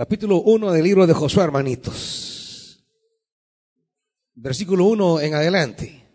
[0.00, 2.82] capítulo 1 del libro de Josué, hermanitos.
[4.32, 6.08] Versículo 1 en adelante.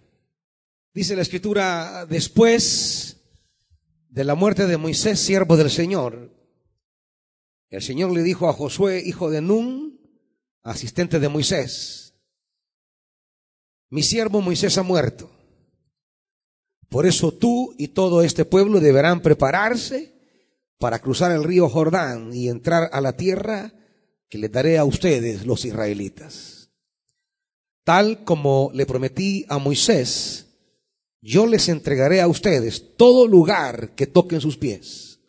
[0.92, 3.18] Dice la escritura, después
[4.10, 6.36] de la muerte de Moisés, siervo del Señor,
[7.70, 10.00] el Señor le dijo a Josué, hijo de Nun,
[10.64, 12.16] asistente de Moisés,
[13.92, 15.30] mi siervo Moisés ha muerto.
[16.90, 20.15] Por eso tú y todo este pueblo deberán prepararse
[20.80, 23.74] para cruzar el río Jordán y entrar a la tierra
[24.30, 26.70] que le daré a ustedes los israelitas.
[27.84, 30.48] Tal como le prometí a Moisés,
[31.22, 35.20] yo les entregaré a ustedes todo lugar que toquen sus pies.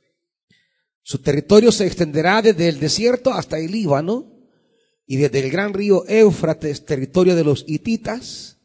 [1.02, 4.32] Su territorio se extenderá desde el desierto hasta el Líbano
[5.06, 8.58] y desde el gran río Éufrates, territorio de los hititas,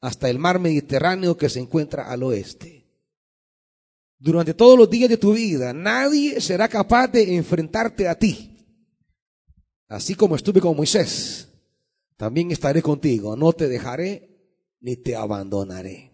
[0.00, 2.77] hasta el mar Mediterráneo que se encuentra al oeste
[4.18, 8.54] durante todos los días de tu vida, nadie será capaz de enfrentarte a ti.
[9.86, 11.48] Así como estuve con Moisés,
[12.16, 13.36] también estaré contigo.
[13.36, 14.28] No te dejaré
[14.80, 16.12] ni te abandonaré.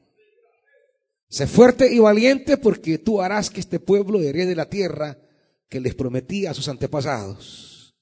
[1.28, 5.18] Sé fuerte y valiente porque tú harás que este pueblo herede la tierra
[5.68, 7.96] que les prometí a sus antepasados.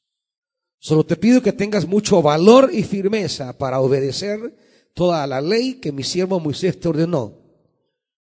[0.79, 4.57] Solo te pido que tengas mucho valor y firmeza para obedecer
[4.95, 7.42] toda la ley que mi siervo Moisés te ordenó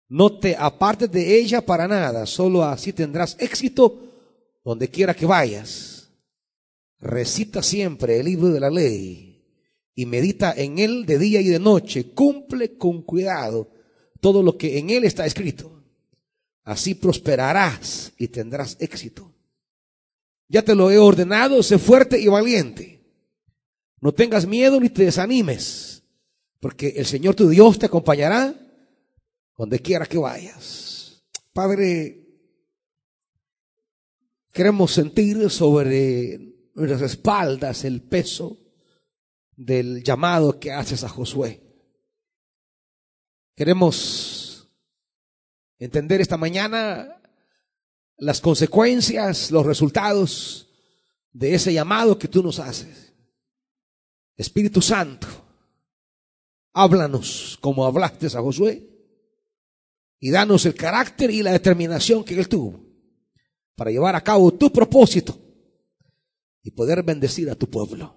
[0.08, 4.02] no te apartes de ella para nada, solo así tendrás éxito
[4.64, 6.10] donde quiera que vayas.
[6.98, 9.44] Recita siempre el libro de la ley
[9.94, 12.12] y medita en él de día y de noche.
[12.12, 13.70] Cumple con cuidado
[14.20, 15.82] todo lo que en él está escrito.
[16.64, 19.32] Así prosperarás y tendrás éxito.
[20.48, 23.00] Ya te lo he ordenado, sé fuerte y valiente.
[24.00, 26.02] No tengas miedo ni te desanimes,
[26.60, 28.54] porque el Señor tu Dios te acompañará
[29.56, 31.24] donde quiera que vayas.
[31.52, 32.22] Padre,
[34.52, 36.38] queremos sentir sobre
[36.74, 38.58] nuestras espaldas el peso
[39.56, 41.62] del llamado que haces a Josué.
[43.54, 44.68] Queremos
[45.78, 47.22] entender esta mañana
[48.18, 50.68] las consecuencias, los resultados
[51.32, 53.14] de ese llamado que tú nos haces.
[54.36, 55.26] Espíritu Santo,
[56.74, 58.95] háblanos como hablaste a Josué
[60.18, 62.84] y danos el carácter y la determinación que Él tuvo
[63.74, 65.38] para llevar a cabo tu propósito
[66.62, 68.14] y poder bendecir a tu pueblo.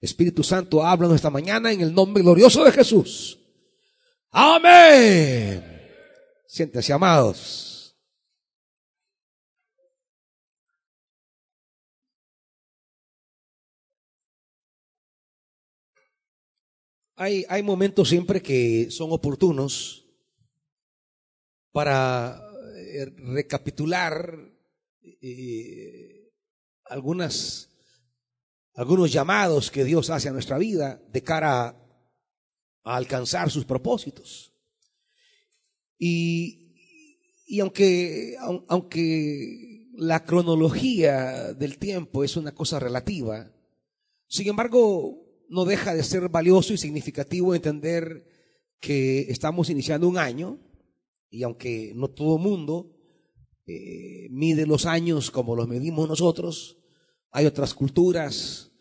[0.00, 3.38] Espíritu Santo, háblanos esta mañana en el nombre glorioso de Jesús.
[4.30, 5.64] Amén.
[6.46, 7.72] Siéntese, amados.
[17.18, 20.05] Hay, hay momentos siempre que son oportunos
[21.76, 22.40] para
[22.74, 24.34] eh, recapitular
[25.20, 26.32] eh,
[26.86, 27.68] algunas,
[28.72, 31.76] algunos llamados que Dios hace a nuestra vida de cara
[32.82, 34.54] a, alcanzar sus propósitos.
[35.98, 36.72] Y,
[37.46, 38.36] y aunque,
[38.68, 43.52] aunque la cronología del tiempo es una cosa relativa,
[44.28, 48.26] sin embargo, no deja de ser valioso y significativo entender
[48.80, 50.65] que estamos iniciando un año
[51.30, 52.96] y aunque no todo mundo
[53.66, 56.78] eh, mide los años como los medimos nosotros,
[57.30, 58.72] hay otras culturas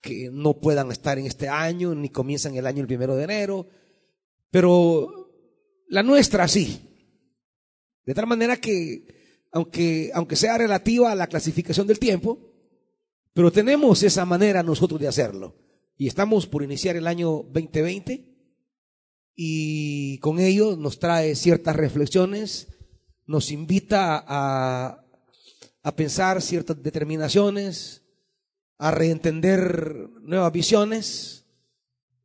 [0.00, 3.68] que no puedan estar en este año, ni comienzan el año el primero de enero,
[4.50, 5.30] pero
[5.88, 6.88] la nuestra sí.
[8.04, 9.06] De tal manera que,
[9.52, 12.52] aunque, aunque sea relativa a la clasificación del tiempo,
[13.32, 15.56] pero tenemos esa manera nosotros de hacerlo.
[15.96, 18.31] Y estamos por iniciar el año 2020
[19.34, 22.68] y con ello nos trae ciertas reflexiones,
[23.26, 25.04] nos invita a,
[25.82, 28.02] a pensar ciertas determinaciones,
[28.78, 31.46] a reentender nuevas visiones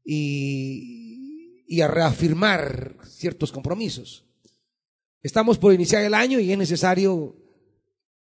[0.03, 4.25] y, y a reafirmar ciertos compromisos.
[5.21, 7.35] Estamos por iniciar el año y es necesario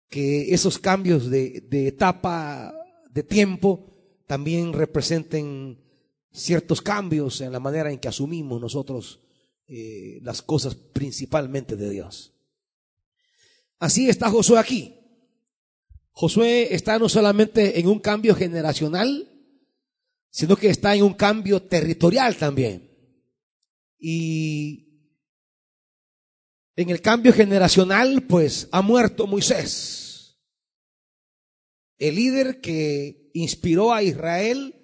[0.08, 2.74] que esos cambios de, de etapa,
[3.10, 3.91] de tiempo,
[4.27, 5.84] también representen
[6.34, 9.21] ciertos cambios en la manera en que asumimos nosotros
[9.69, 12.33] eh, las cosas principalmente de Dios.
[13.78, 14.95] Así está Josué aquí.
[16.10, 19.31] Josué está no solamente en un cambio generacional,
[20.31, 22.91] sino que está en un cambio territorial también.
[23.98, 24.89] Y
[26.77, 30.37] en el cambio generacional, pues ha muerto Moisés,
[31.98, 34.84] el líder que inspiró a Israel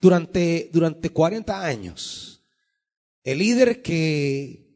[0.00, 2.42] durante, durante 40 años.
[3.22, 4.70] El líder que,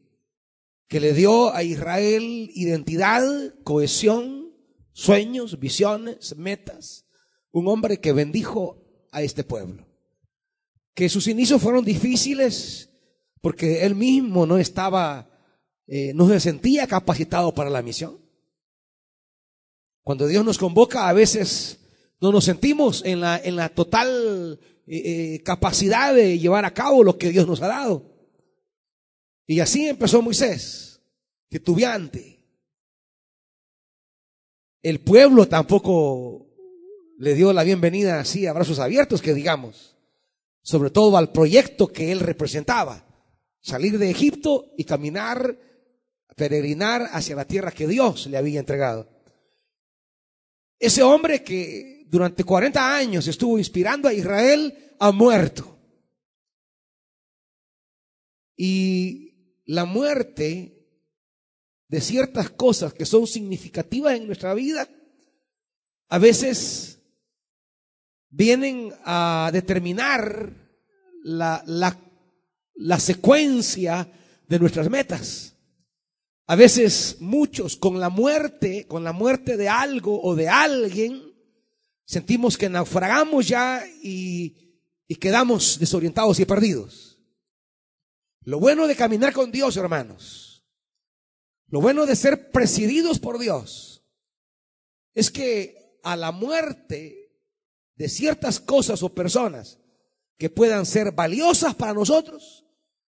[0.87, 3.23] que le dio a Israel identidad,
[3.63, 4.53] cohesión,
[4.93, 7.05] sueños, visiones, metas,
[7.51, 9.87] un hombre que bendijo a este pueblo.
[10.93, 12.89] Que sus inicios fueron difíciles
[13.41, 15.29] porque él mismo no estaba,
[15.87, 18.19] eh, no se sentía capacitado para la misión.
[20.01, 21.79] Cuando Dios nos convoca, a veces
[22.21, 27.03] no nos sentimos en la, en la total eh, eh, capacidad de llevar a cabo
[27.03, 28.15] lo que Dios nos ha dado.
[29.47, 31.01] Y así empezó Moisés,
[31.49, 32.43] titubeante.
[34.81, 36.47] El pueblo tampoco
[37.17, 39.95] le dio la bienvenida así a brazos abiertos, que digamos,
[40.61, 43.05] sobre todo al proyecto que él representaba,
[43.61, 45.57] salir de Egipto y caminar,
[46.35, 49.09] peregrinar hacia la tierra que Dios le había entregado.
[50.77, 55.77] Ese hombre que durante 40 años estuvo inspirando a Israel ha muerto.
[58.55, 60.75] Y la muerte
[61.87, 64.87] de ciertas cosas que son significativas en nuestra vida,
[66.07, 66.99] a veces
[68.29, 70.53] vienen a determinar
[71.23, 71.99] la, la,
[72.75, 74.11] la secuencia
[74.47, 75.55] de nuestras metas.
[76.47, 81.24] A veces muchos con la muerte, con la muerte de algo o de alguien,
[82.05, 87.19] sentimos que naufragamos ya y, y quedamos desorientados y perdidos.
[88.41, 90.63] Lo bueno de caminar con Dios, hermanos,
[91.67, 94.03] lo bueno de ser presididos por Dios,
[95.13, 97.31] es que a la muerte
[97.95, 99.79] de ciertas cosas o personas
[100.37, 102.65] que puedan ser valiosas para nosotros,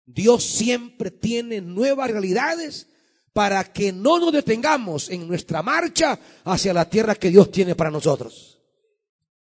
[0.07, 2.89] Dios siempre tiene nuevas realidades
[3.33, 7.91] para que no nos detengamos en nuestra marcha hacia la tierra que Dios tiene para
[7.91, 8.54] nosotros.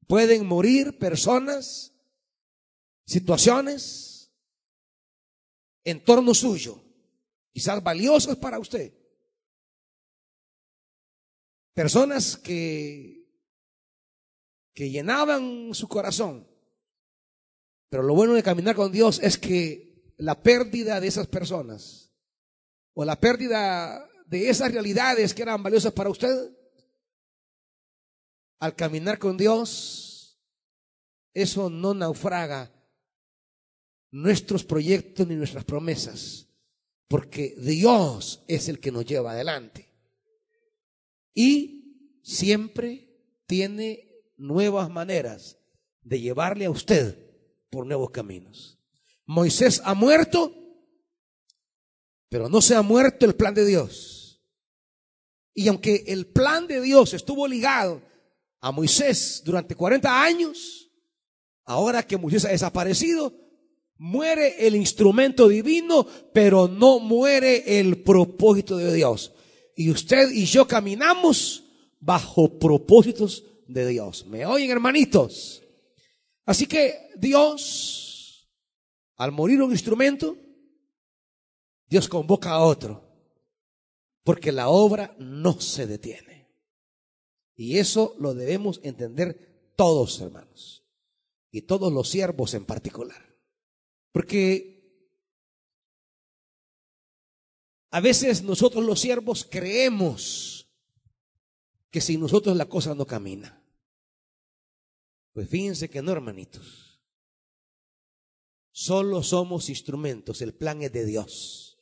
[0.07, 1.93] Pueden morir personas,
[3.05, 4.33] situaciones,
[5.85, 6.83] en torno suyo,
[7.53, 8.93] quizás valiosas para usted.
[11.73, 13.29] Personas que,
[14.75, 16.49] que llenaban su corazón.
[17.89, 22.13] Pero lo bueno de caminar con Dios es que la pérdida de esas personas
[22.95, 26.51] o la pérdida de esas realidades que eran valiosas para usted,
[28.59, 30.39] al caminar con Dios,
[31.35, 32.73] eso no naufraga
[34.11, 36.49] nuestros proyectos ni nuestras promesas,
[37.09, 39.93] porque Dios es el que nos lleva adelante.
[41.35, 43.09] Y siempre
[43.47, 45.59] tiene nuevas maneras
[46.01, 47.19] de llevarle a usted
[47.71, 48.79] por nuevos caminos.
[49.27, 50.67] Moisés ha muerto
[52.29, 54.43] pero no se ha muerto el plan de Dios.
[55.55, 58.03] Y aunque el plan de Dios estuvo ligado
[58.61, 60.91] a Moisés durante 40 años,
[61.65, 63.35] ahora que Moisés ha desaparecido,
[63.99, 69.33] muere el instrumento divino, pero no muere el propósito de Dios.
[69.75, 71.65] Y usted y yo caminamos
[72.01, 74.27] bajo propósitos de Dios.
[74.27, 75.63] ¿Me oyen, hermanitos?
[76.45, 78.49] Así que Dios,
[79.17, 80.37] al morir un instrumento,
[81.89, 83.03] Dios convoca a otro,
[84.23, 86.36] porque la obra no se detiene.
[87.57, 90.85] Y eso lo debemos entender todos, hermanos,
[91.51, 93.35] y todos los siervos en particular.
[94.13, 94.77] Porque
[97.91, 100.69] a veces nosotros los siervos creemos
[101.91, 103.63] que sin nosotros la cosa no camina.
[105.33, 107.01] Pues fíjense que no, hermanitos.
[108.71, 111.79] Solo somos instrumentos, el plan es de Dios.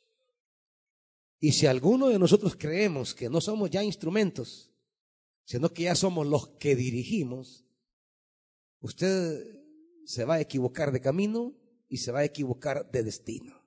[1.40, 4.73] Y si alguno de nosotros creemos que no somos ya instrumentos,
[5.44, 7.66] sino que ya somos los que dirigimos,
[8.80, 9.44] usted
[10.04, 11.54] se va a equivocar de camino
[11.88, 13.64] y se va a equivocar de destino.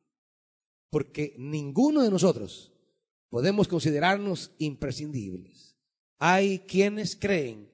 [0.90, 2.74] Porque ninguno de nosotros
[3.30, 5.76] podemos considerarnos imprescindibles.
[6.18, 7.72] Hay quienes creen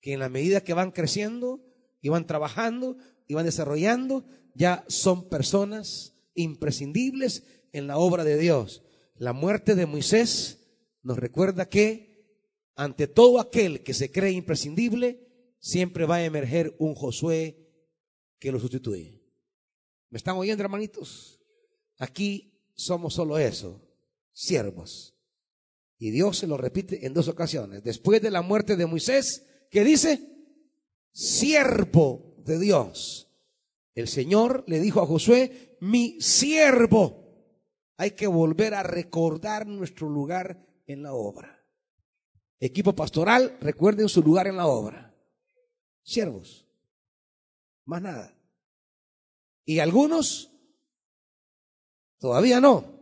[0.00, 1.64] que en la medida que van creciendo
[2.00, 8.82] y van trabajando y van desarrollando, ya son personas imprescindibles en la obra de Dios.
[9.16, 10.58] La muerte de Moisés
[11.02, 12.07] nos recuerda que
[12.78, 15.26] ante todo aquel que se cree imprescindible,
[15.58, 17.68] siempre va a emerger un Josué
[18.38, 19.20] que lo sustituye.
[20.10, 21.40] ¿Me están oyendo, hermanitos?
[21.98, 23.84] Aquí somos solo eso,
[24.32, 25.16] siervos.
[25.98, 27.82] Y Dios se lo repite en dos ocasiones.
[27.82, 30.28] Después de la muerte de Moisés, ¿qué dice?
[31.10, 33.28] Siervo de Dios.
[33.96, 37.26] El Señor le dijo a Josué, mi siervo
[37.96, 41.57] hay que volver a recordar nuestro lugar en la obra.
[42.60, 45.14] Equipo pastoral, recuerden su lugar en la obra.
[46.02, 46.66] Siervos.
[47.84, 48.34] Más nada.
[49.64, 50.50] Y algunos
[52.18, 52.98] todavía no.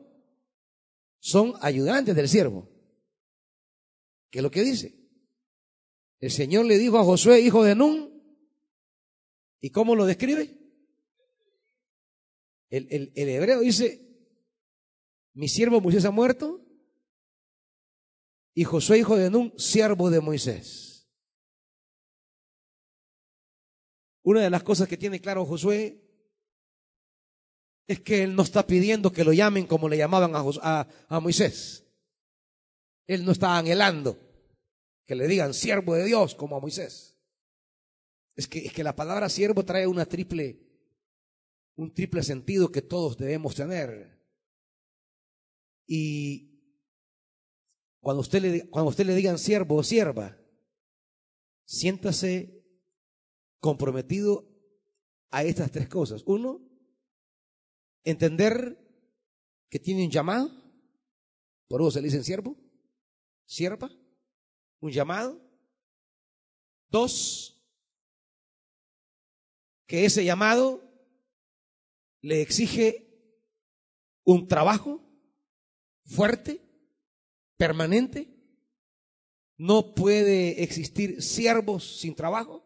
[1.18, 2.68] Son ayudantes del siervo.
[4.30, 4.94] ¿Qué es lo que dice?
[6.18, 8.22] El Señor le dijo a Josué, hijo de Nun,
[9.60, 10.58] ¿y cómo lo describe?
[12.68, 14.06] El, el hebreo dice,
[15.34, 16.65] mi siervo Moisés ha muerto,
[18.58, 21.06] y Josué, hijo de Nun, siervo de Moisés.
[24.22, 26.02] Una de las cosas que tiene claro Josué
[27.86, 31.84] es que él no está pidiendo que lo llamen como le llamaban a, a, Moisés.
[33.06, 34.18] Él no está anhelando
[35.04, 37.14] que le digan siervo de Dios como a Moisés.
[38.36, 40.58] Es que, es que la palabra siervo trae una triple,
[41.76, 44.18] un triple sentido que todos debemos tener.
[45.86, 46.55] Y
[48.06, 50.38] cuando usted le, cuando usted le digan siervo o sierva,
[51.64, 52.64] siéntase
[53.58, 54.48] comprometido
[55.30, 56.22] a estas tres cosas.
[56.24, 56.60] Uno,
[58.04, 58.78] entender
[59.68, 60.52] que tiene un llamado,
[61.66, 62.56] por eso se le dice siervo,
[63.44, 63.90] sierva,
[64.78, 65.42] un llamado.
[66.88, 67.60] Dos,
[69.84, 70.80] que ese llamado
[72.20, 73.04] le exige
[74.22, 75.02] un trabajo
[76.04, 76.65] fuerte,
[77.56, 78.32] permanente.
[79.56, 82.62] No puede existir siervos sin trabajo.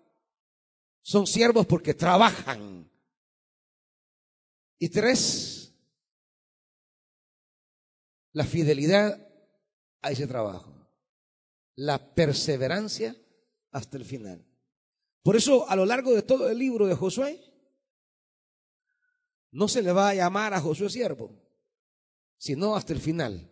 [1.03, 2.91] Son siervos porque trabajan.
[4.79, 5.75] Y tres,
[8.33, 9.29] la fidelidad
[10.03, 10.75] a ese trabajo.
[11.77, 13.17] La perseverancia
[13.71, 14.45] hasta el final.
[15.23, 17.41] Por eso, a lo largo de todo el libro de Josué,
[19.53, 21.31] no se le va a llamar a Josué siervo,
[22.37, 23.51] sino hasta el final.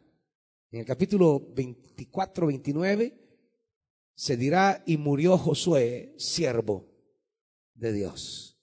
[0.71, 3.19] En el capítulo 24, 29,
[4.15, 6.87] se dirá, y murió Josué, siervo
[7.75, 8.59] de Dios.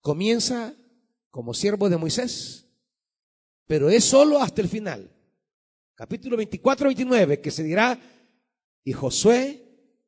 [0.00, 0.74] Comienza
[1.30, 2.70] como siervo de Moisés,
[3.66, 5.10] pero es solo hasta el final.
[5.94, 8.00] Capítulo 24, 29, que se dirá,
[8.82, 9.62] y Josué,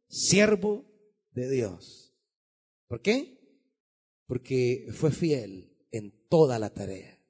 [0.09, 0.87] siervo
[1.33, 2.15] de Dios.
[2.87, 3.39] ¿Por qué?
[4.27, 7.21] Porque fue fiel en toda la tarea.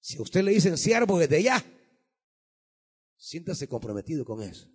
[0.00, 1.64] Si a usted le dicen siervo desde ya,
[3.24, 4.68] siéntase comprometido con eso.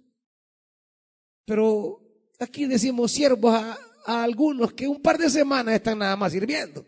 [1.45, 2.01] Pero
[2.39, 3.77] aquí decimos siervos a,
[4.23, 6.83] algunos que un par de semanas están nada más sirviendo.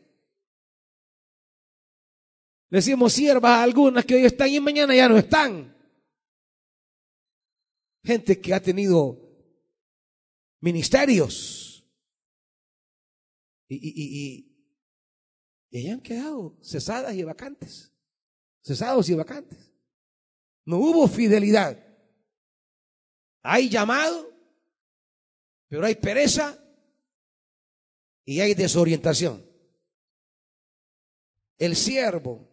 [2.68, 5.78] Decimos siervas a algunas que hoy están y mañana ya no están.
[8.04, 9.20] Gente que ha tenido
[10.62, 11.86] ministerios
[13.68, 14.68] y, y,
[15.70, 17.94] y, han quedado cesadas y vacantes.
[18.64, 19.71] Cesados y vacantes.
[20.72, 21.78] No hubo fidelidad.
[23.44, 24.32] Hay llamado,
[25.68, 26.58] pero hay pereza
[28.24, 29.46] y hay desorientación.
[31.58, 32.48] El siervo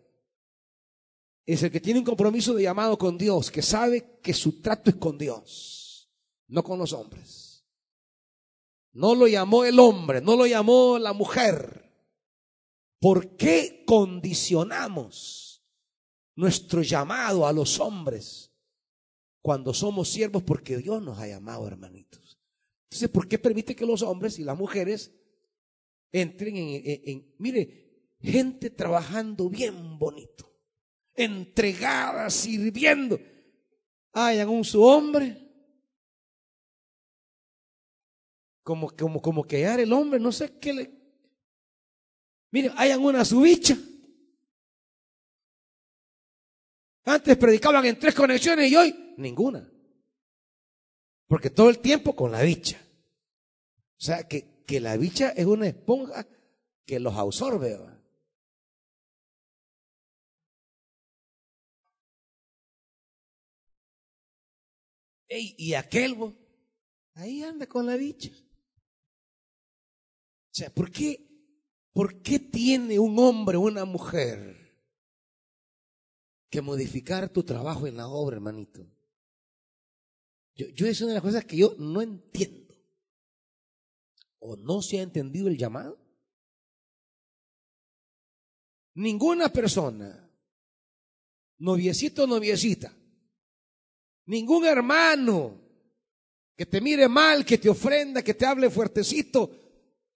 [1.47, 4.91] es el que tiene un compromiso de llamado con Dios, que sabe que su trato
[4.91, 6.11] es con Dios,
[6.49, 7.65] no con los hombres.
[8.95, 11.89] No lo llamó el hombre, no lo llamó la mujer.
[12.99, 15.48] ¿Por qué condicionamos
[16.39, 18.53] nuestro llamado a los hombres
[19.43, 20.43] cuando somos siervos?
[20.43, 22.39] Porque Dios nos ha llamado, hermanitos.
[22.85, 25.13] Entonces, ¿por qué permite que los hombres y las mujeres
[26.13, 30.49] entren en, mire, gente trabajando bien bonito?
[31.19, 33.21] entregada, sirviendo.
[34.13, 35.45] Hayan un su hombre.
[38.63, 40.91] Como, como, como el hombre, no sé qué le.
[42.51, 43.45] Miren, hayan una su
[47.09, 49.67] Antes predicaban en tres conexiones y hoy ninguna.
[51.27, 52.79] Porque todo el tiempo con la bicha.
[53.97, 56.27] O sea, que, que la bicha es una esponja
[56.85, 57.79] que los absorbe.
[65.31, 66.37] y aquel,
[67.15, 68.31] ahí anda con la bicha.
[68.31, 68.35] O
[70.51, 71.27] sea, ¿por qué,
[71.95, 74.58] ¿por qué tiene un hombre o una mujer
[76.51, 78.87] que modificar tu trabajo en la obra, hermanito?
[80.55, 82.75] Yo, yo es una de las cosas que yo no entiendo.
[84.41, 85.99] ¿O no se ha entendido el llamado?
[88.95, 90.31] Ninguna persona,
[91.59, 92.93] noviecito o noviecita,
[94.29, 95.59] Ningún hermano
[96.55, 99.51] que te mire mal, que te ofrenda, que te hable fuertecito,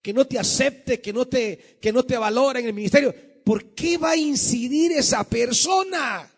[0.03, 3.15] que no te acepte, que no te, que no te valora en el ministerio.
[3.43, 6.29] ¿Por qué va a incidir esa persona?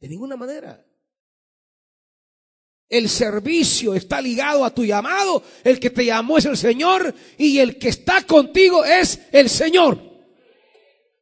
[0.00, 0.86] De ninguna manera.
[2.88, 5.44] El servicio está ligado a tu llamado.
[5.62, 10.00] El que te llamó es el Señor y el que está contigo es el Señor.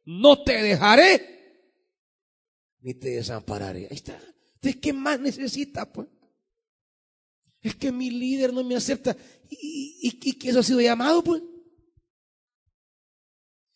[0.05, 1.29] No te dejaré
[2.81, 3.87] ni te desampararé.
[3.89, 4.19] Ahí está.
[4.61, 5.91] ¿De qué más necesita?
[5.91, 6.07] Pues?
[7.61, 9.15] Es que mi líder no me acepta.
[9.49, 11.41] ¿Y, que eso ha sido llamado, pues?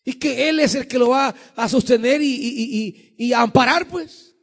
[0.05, 4.33] Y que Él es el que lo va a sostener y, y a amparar, pues.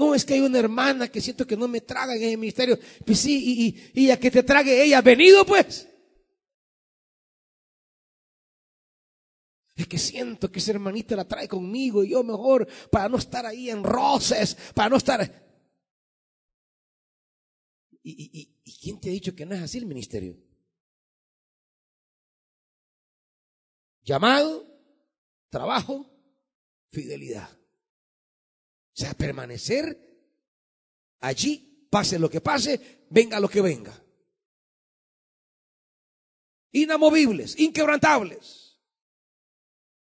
[0.00, 2.78] No, es que hay una hermana que siento que no me traga en el ministerio.
[3.04, 5.86] Pues sí, y, y, a que te trague ella, venido pues.
[9.76, 13.44] Es que siento que esa hermanita la trae conmigo y yo mejor para no estar
[13.44, 15.50] ahí en roces, para no estar...
[18.02, 20.38] ¿Y, y quién te ha dicho que no es así el ministerio?
[24.10, 24.66] Llamado,
[25.50, 26.04] trabajo,
[26.90, 27.48] fidelidad.
[27.48, 29.96] O sea, permanecer
[31.20, 33.96] allí, pase lo que pase, venga lo que venga.
[36.72, 38.80] Inamovibles, inquebrantables.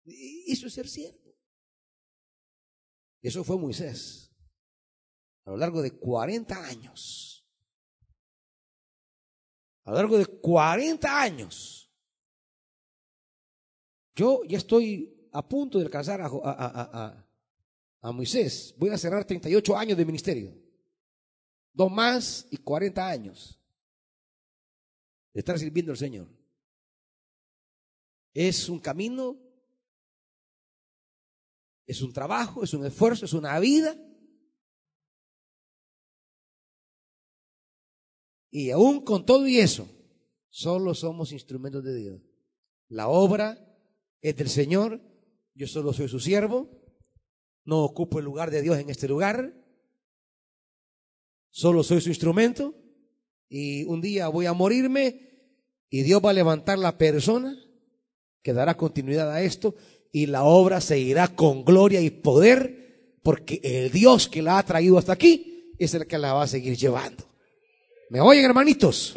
[0.06, 1.36] Eso es ser siervo.
[3.20, 4.34] Eso fue Moisés.
[5.44, 7.46] A lo largo de 40 años.
[9.84, 11.81] A lo largo de 40 años.
[14.14, 17.26] Yo ya estoy a punto de alcanzar a, a,
[18.02, 20.54] a Moisés, voy a cerrar 38 años de ministerio.
[21.72, 23.58] Dos más y 40 años
[25.32, 26.28] de estar sirviendo al Señor.
[28.34, 29.38] Es un camino,
[31.86, 33.96] es un trabajo, es un esfuerzo, es una vida.
[38.50, 39.88] Y aún con todo y eso,
[40.50, 42.20] solo somos instrumentos de Dios.
[42.88, 43.71] La obra
[44.22, 45.00] es del Señor,
[45.54, 46.82] yo solo soy su siervo
[47.64, 49.54] no ocupo el lugar de Dios en este lugar.
[51.50, 52.74] Solo soy su instrumento.
[53.48, 55.28] Y un día voy a morirme
[55.90, 57.54] y Dios va a levantar la persona
[58.42, 59.74] que dará continuidad a esto
[60.10, 64.96] y la obra seguirá con gloria y poder porque el Dios que la ha traído
[64.96, 67.24] hasta aquí es el que la va a seguir llevando.
[68.08, 69.14] ¿Me oyen, hermanitos?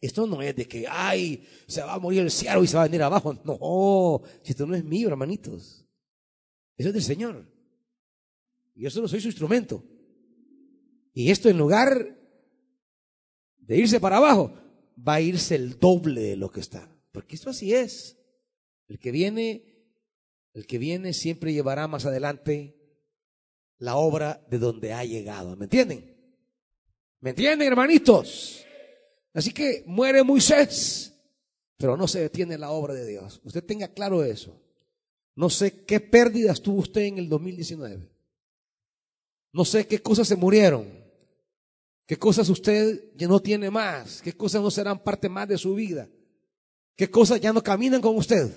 [0.00, 2.84] Esto no es de que, ay, se va a morir el cielo y se va
[2.84, 3.34] a venir abajo.
[3.44, 5.84] No, esto no es mío, hermanitos.
[6.76, 7.44] Eso es del Señor.
[8.74, 9.84] Y yo solo soy su instrumento.
[11.12, 12.18] Y esto en lugar
[13.58, 14.54] de irse para abajo,
[14.96, 16.90] va a irse el doble de lo que está.
[17.12, 18.16] Porque esto así es.
[18.88, 19.64] El que viene,
[20.54, 22.76] el que viene siempre llevará más adelante
[23.78, 25.56] la obra de donde ha llegado.
[25.56, 26.16] ¿Me entienden?
[27.20, 28.64] ¿Me entienden, hermanitos?
[29.32, 31.14] Así que muere Moisés,
[31.76, 33.40] pero no se detiene la obra de Dios.
[33.44, 34.60] Usted tenga claro eso.
[35.36, 38.08] No sé qué pérdidas tuvo usted en el 2019.
[39.52, 40.86] No sé qué cosas se murieron.
[42.06, 44.20] ¿Qué cosas usted ya no tiene más?
[44.20, 46.08] ¿Qué cosas no serán parte más de su vida?
[46.96, 48.50] ¿Qué cosas ya no caminan con usted?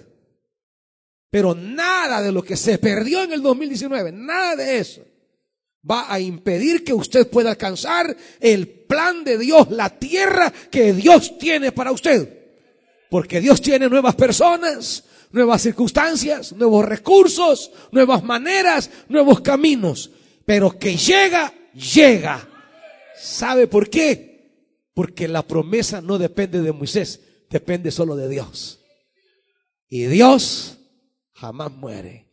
[1.30, 5.04] Pero nada de lo que se perdió en el 2019, nada de eso,
[5.89, 11.38] va a impedir que usted pueda alcanzar el plan de Dios, la tierra que Dios
[11.38, 12.41] tiene para usted.
[13.10, 20.10] Porque Dios tiene nuevas personas, nuevas circunstancias, nuevos recursos, nuevas maneras, nuevos caminos.
[20.46, 22.48] Pero que llega, llega.
[23.15, 24.34] ¿Sabe por qué?
[24.93, 28.80] Porque la promesa no depende de Moisés, depende solo de Dios.
[29.88, 30.78] Y Dios
[31.34, 32.30] jamás muere.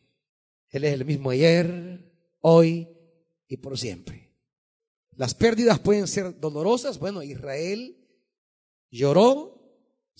[0.71, 2.11] Él es el mismo ayer,
[2.41, 2.89] hoy
[3.51, 4.33] y por siempre.
[5.17, 6.99] Las pérdidas pueden ser dolorosas.
[6.99, 7.99] Bueno, Israel
[8.91, 9.61] lloró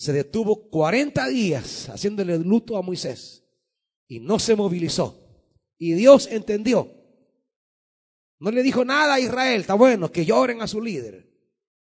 [0.01, 3.43] se detuvo 40 días haciéndole luto a Moisés
[4.07, 5.15] y no se movilizó.
[5.77, 6.91] Y Dios entendió.
[8.39, 11.29] No le dijo nada a Israel, está bueno, que lloren a su líder,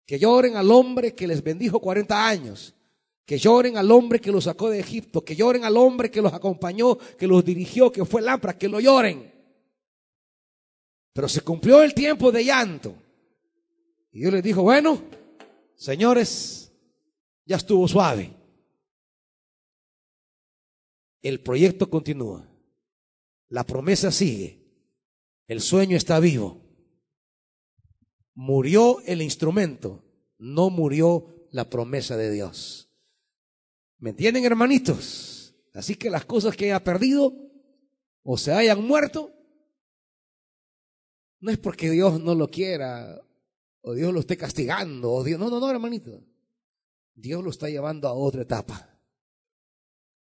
[0.06, 2.76] que lloren al hombre que les bendijo 40 años,
[3.26, 6.34] que lloren al hombre que los sacó de Egipto, que lloren al hombre que los
[6.34, 9.33] acompañó, que los dirigió, que fue lámpara, que lo lloren.
[11.14, 12.96] Pero se cumplió el tiempo de llanto.
[14.12, 15.02] Y Dios les dijo, bueno,
[15.76, 16.72] señores,
[17.46, 18.34] ya estuvo suave.
[21.22, 22.48] El proyecto continúa.
[23.50, 24.60] La promesa sigue.
[25.48, 26.62] El sueño está vivo.
[28.34, 30.04] Murió el instrumento,
[30.40, 32.90] no murió la promesa de Dios.
[34.00, 35.56] ¿Me entienden, hermanitos?
[35.74, 37.34] Así que las cosas que haya perdido
[38.24, 39.33] o se hayan muerto,
[41.44, 43.22] no es porque Dios no lo quiera
[43.82, 46.26] o Dios lo esté castigando o Dios, no, no, no, hermanito.
[47.14, 48.98] Dios lo está llevando a otra etapa.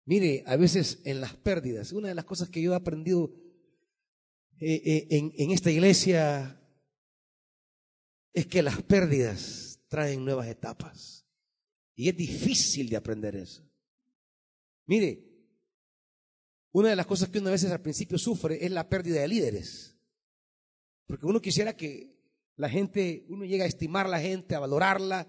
[0.07, 3.35] Mire, a veces en las pérdidas, una de las cosas que yo he aprendido
[4.61, 6.59] eh, eh, en, en esta iglesia
[8.33, 11.27] es que las pérdidas traen nuevas etapas.
[11.97, 13.63] Y es difícil de aprender eso.
[14.87, 15.23] Mire,
[16.73, 19.29] una de las cosas que uno a veces al principio sufre es la pérdida de
[19.29, 20.00] líderes.
[21.11, 22.15] Porque uno quisiera que
[22.55, 25.27] la gente, uno llega a estimar a la gente, a valorarla,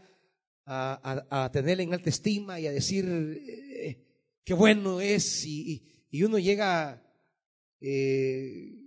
[0.63, 3.98] a, tenerla en alta estima y a decir eh,
[4.44, 5.82] qué bueno es y,
[6.24, 7.02] uno llega
[7.80, 8.80] eh,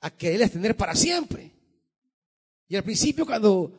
[0.00, 1.50] a quererles tener para siempre.
[2.68, 3.72] Y al principio cuando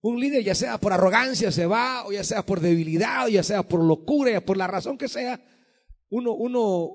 [0.00, 3.42] un líder, ya sea por arrogancia, se va, o ya sea por debilidad, o ya
[3.42, 5.38] sea por locura, ya por la razón que sea,
[6.08, 6.90] uno, uno,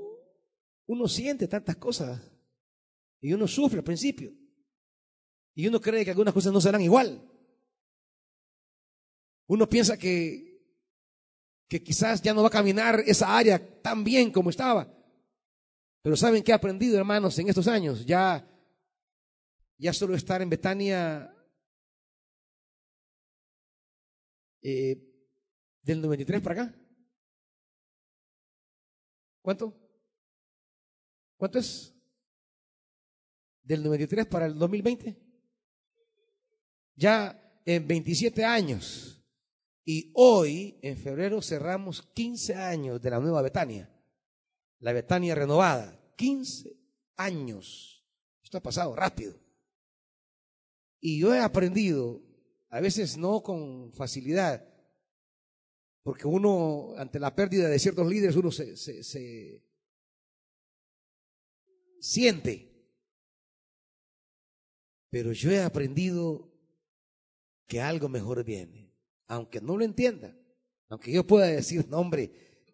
[0.88, 2.33] uno siente tantas cosas
[3.24, 4.34] y uno sufre al principio.
[5.56, 7.26] Y uno cree que algunas cosas no serán igual.
[9.48, 10.62] Uno piensa que,
[11.70, 14.94] que quizás ya no va a caminar esa área tan bien como estaba.
[16.02, 18.06] Pero ¿saben qué he aprendido, hermanos, en estos años?
[18.06, 18.46] Ya,
[19.78, 21.34] ya solo estar en Betania
[24.62, 25.02] eh,
[25.82, 26.76] del 93 para acá.
[29.42, 29.74] ¿Cuánto?
[31.38, 31.93] ¿Cuánto es?
[33.64, 35.18] Del 93 para el 2020.
[36.96, 39.22] Ya en 27 años.
[39.86, 43.90] Y hoy, en febrero, cerramos 15 años de la nueva Betania.
[44.80, 46.00] La Betania renovada.
[46.16, 46.78] 15
[47.18, 48.06] años.
[48.44, 49.40] Esto ha pasado rápido.
[51.00, 52.22] Y yo he aprendido,
[52.70, 54.66] a veces no con facilidad,
[56.04, 58.76] porque uno, ante la pérdida de ciertos líderes, uno se,
[62.00, 62.73] siente.
[65.14, 66.52] Pero yo he aprendido
[67.68, 68.84] que algo mejor viene
[69.28, 70.36] aunque no lo entienda,
[70.90, 72.32] aunque yo pueda decir, no, hombre,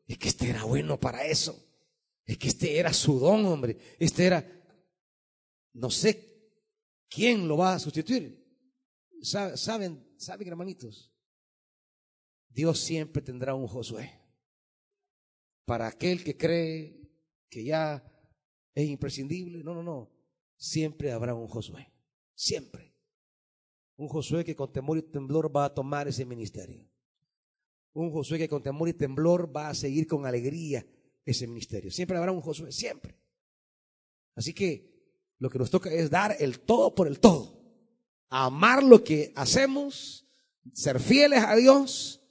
[0.08, 1.58] es que este era bueno para eso,
[2.26, 4.46] es que este era su don, hombre, este era,
[5.74, 6.52] no sé
[7.10, 8.46] quién lo va a sustituir.
[9.22, 11.14] Saben, saben, hermanitos,
[12.50, 14.12] Dios siempre tendrá un Josué.
[15.66, 17.10] Para aquel que cree
[17.50, 18.04] que ya
[18.74, 20.12] es imprescindible, no, no, no,
[20.58, 21.92] siempre habrá un Josué,
[22.40, 22.90] siempre
[24.00, 26.90] un Josué que con temor y temblor va a tomar ese ministerio.
[27.94, 30.88] Un Josué que con temor y temblor va a seguir con alegría
[31.26, 31.92] ese ministerio.
[31.92, 33.20] Siempre habrá un Josué, siempre.
[34.36, 34.90] Así que
[35.38, 37.62] lo que nos toca es dar el todo por el todo.
[38.30, 40.26] Amar lo que hacemos,
[40.72, 42.22] ser fieles a Dios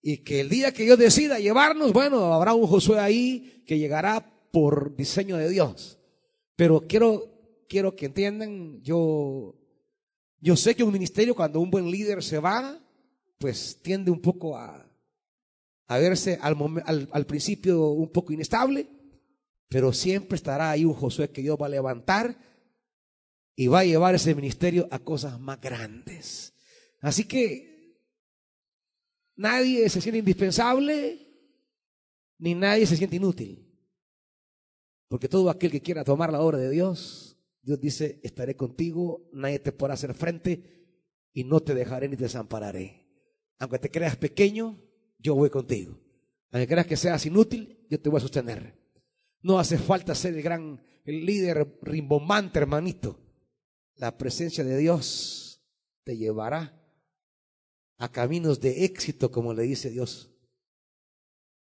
[0.00, 4.48] y que el día que Dios decida llevarnos, bueno, habrá un Josué ahí que llegará
[4.52, 5.98] por diseño de Dios.
[6.54, 7.35] Pero quiero,
[7.68, 9.54] quiero que entiendan, yo
[10.40, 12.80] yo sé que un ministerio, cuando un buen líder se va,
[13.38, 14.88] pues tiende un poco a,
[15.86, 18.86] a verse al, al, al, principio un poco inestable,
[19.68, 22.38] pero siempre estará ahí un Josué que Dios va a levantar
[23.56, 26.52] y va a llevar ese ministerio a cosas más grandes.
[27.00, 27.98] Así que
[29.34, 31.26] nadie se siente indispensable,
[32.38, 33.62] ni nadie se siente inútil.
[35.08, 37.35] Porque todo aquel que quiera tomar la obra de Dios
[37.66, 40.86] Dios dice, estaré contigo, nadie te podrá hacer frente
[41.32, 43.08] y no te dejaré ni te desampararé.
[43.58, 44.80] Aunque te creas pequeño,
[45.18, 45.98] yo voy contigo.
[46.52, 48.78] Aunque creas que seas inútil, yo te voy a sostener.
[49.42, 53.18] No hace falta ser el gran el líder rimbombante, hermanito.
[53.96, 55.60] La presencia de Dios
[56.04, 56.80] te llevará
[57.98, 60.30] a caminos de éxito, como le dice Dios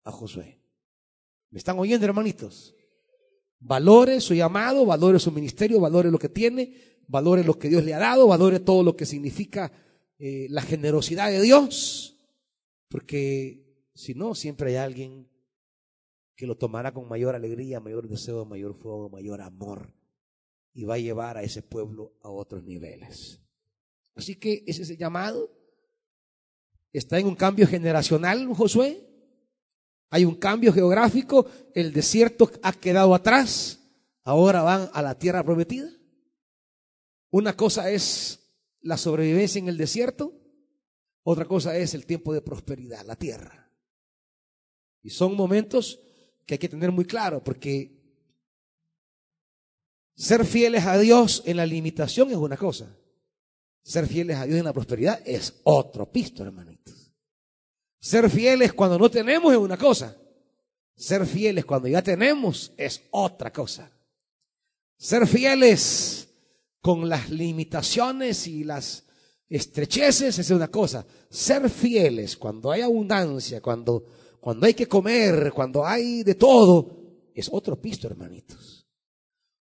[0.04, 0.60] a Josué.
[1.48, 2.74] ¿Me están oyendo, hermanitos?
[3.60, 6.74] Valore su llamado, valore su ministerio, valore lo que tiene,
[7.08, 9.72] valore lo que Dios le ha dado, valore todo lo que significa
[10.18, 12.16] eh, la generosidad de Dios,
[12.88, 15.28] porque si no, siempre hay alguien
[16.36, 19.92] que lo tomará con mayor alegría, mayor deseo, mayor fuego, mayor amor,
[20.72, 23.40] y va a llevar a ese pueblo a otros niveles.
[24.14, 25.50] Así que ese es el llamado.
[26.92, 29.07] Está en un cambio generacional, Josué.
[30.10, 33.80] Hay un cambio geográfico, el desierto ha quedado atrás,
[34.24, 35.90] ahora van a la tierra prometida.
[37.30, 38.40] Una cosa es
[38.80, 40.32] la sobrevivencia en el desierto,
[41.22, 43.70] otra cosa es el tiempo de prosperidad, la tierra.
[45.02, 46.00] Y son momentos
[46.46, 47.98] que hay que tener muy claro, porque
[50.14, 52.96] ser fieles a Dios en la limitación es una cosa,
[53.82, 56.77] ser fieles a Dios en la prosperidad es otro pisto, hermanitos.
[58.00, 60.16] Ser fieles cuando no tenemos es una cosa.
[60.94, 63.90] Ser fieles cuando ya tenemos es otra cosa.
[64.96, 66.28] Ser fieles
[66.80, 69.04] con las limitaciones y las
[69.48, 71.06] estrecheces es una cosa.
[71.30, 74.04] Ser fieles cuando hay abundancia, cuando,
[74.40, 76.98] cuando hay que comer, cuando hay de todo,
[77.34, 78.86] es otro pisto, hermanitos.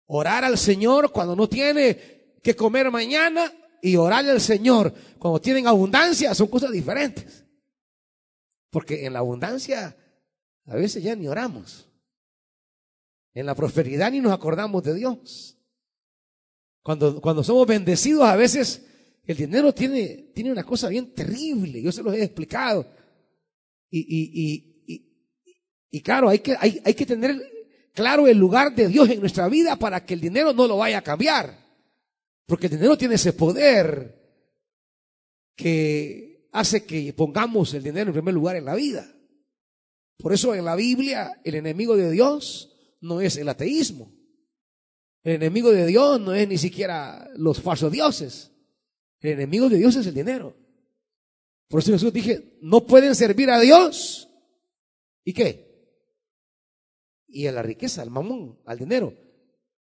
[0.07, 5.66] Orar al Señor cuando no tiene que comer mañana y orar al Señor cuando tienen
[5.66, 7.45] abundancia son cosas diferentes.
[8.70, 9.96] Porque en la abundancia
[10.66, 11.88] a veces ya ni oramos.
[13.35, 15.59] En la prosperidad ni nos acordamos de Dios.
[16.83, 18.85] Cuando, cuando somos bendecidos, a veces
[19.24, 21.83] el dinero tiene, tiene una cosa bien terrible.
[21.83, 22.90] Yo se los he explicado.
[23.90, 25.12] Y, y, y,
[25.90, 27.40] y, claro, hay que, hay, hay que tener
[27.92, 30.98] claro el lugar de Dios en nuestra vida para que el dinero no lo vaya
[30.98, 31.59] a cambiar.
[32.46, 34.16] Porque el dinero tiene ese poder
[35.57, 39.06] que hace que pongamos el dinero en primer lugar en la vida.
[40.16, 44.10] Por eso en la Biblia el enemigo de Dios no es el ateísmo.
[45.22, 48.52] El enemigo de Dios no es ni siquiera los falsos dioses.
[49.20, 50.56] El enemigo de Dios es el dinero.
[51.68, 54.30] Por eso Jesús dije, no pueden servir a Dios.
[55.24, 55.66] ¿Y qué?
[57.28, 59.12] Y a la riqueza, al mamón, al dinero.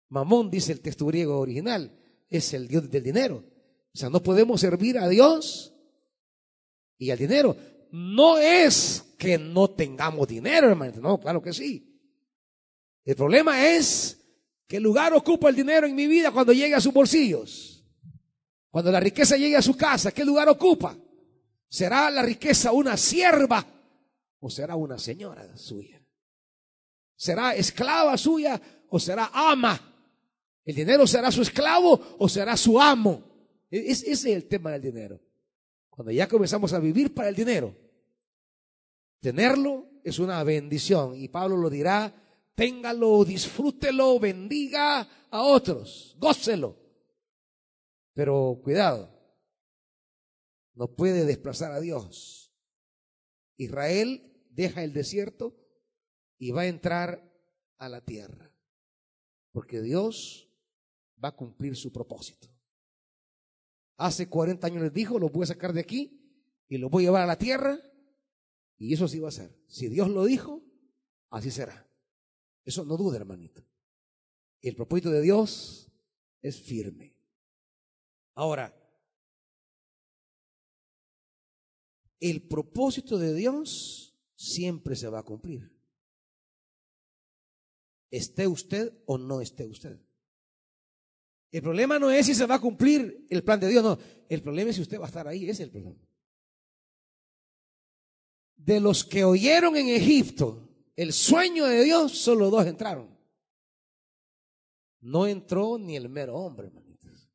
[0.10, 1.98] Mamón, dice el texto griego original,
[2.30, 3.44] es el Dios del dinero.
[3.92, 5.74] O sea, no podemos servir a Dios
[7.00, 7.56] y al dinero.
[7.92, 11.02] No es que no tengamos dinero, hermano.
[11.02, 12.00] No, claro que sí.
[13.04, 14.22] El problema es
[14.68, 17.84] qué lugar ocupa el dinero en mi vida cuando llegue a sus bolsillos.
[18.70, 20.96] Cuando la riqueza llegue a su casa, ¿qué lugar ocupa?
[21.68, 23.66] ¿Será la riqueza una sierva
[24.40, 26.00] o será una señora suya?
[27.16, 29.80] ¿Será esclava suya o será ama?
[30.64, 33.24] ¿El dinero será su esclavo o será su amo?
[33.72, 35.20] ese es el tema del dinero.
[36.00, 37.76] Cuando ya comenzamos a vivir para el dinero,
[39.20, 41.14] tenerlo es una bendición.
[41.14, 42.16] Y Pablo lo dirá,
[42.56, 46.78] téngalo, disfrútelo, bendiga a otros, gócelo.
[48.14, 49.14] Pero cuidado,
[50.74, 52.56] no puede desplazar a Dios.
[53.58, 55.54] Israel deja el desierto
[56.38, 57.30] y va a entrar
[57.78, 58.56] a la tierra,
[59.52, 60.50] porque Dios
[61.22, 62.49] va a cumplir su propósito.
[64.00, 66.24] Hace 40 años les dijo, lo voy a sacar de aquí
[66.70, 67.78] y lo voy a llevar a la tierra.
[68.78, 69.54] Y eso sí va a ser.
[69.68, 70.64] Si Dios lo dijo,
[71.30, 71.86] así será.
[72.64, 73.62] Eso no duda, hermanito.
[74.62, 75.92] El propósito de Dios
[76.42, 77.14] es firme.
[78.36, 78.74] Ahora,
[82.22, 85.78] el propósito de Dios siempre se va a cumplir.
[88.10, 90.00] Esté usted o no esté usted.
[91.52, 93.98] El problema no es si se va a cumplir el plan de Dios, no.
[94.28, 95.98] El problema es si usted va a estar ahí, ese es el problema.
[98.56, 103.18] De los que oyeron en Egipto el sueño de Dios, solo dos entraron.
[105.02, 107.32] No entró ni el mero hombre, hermanitos.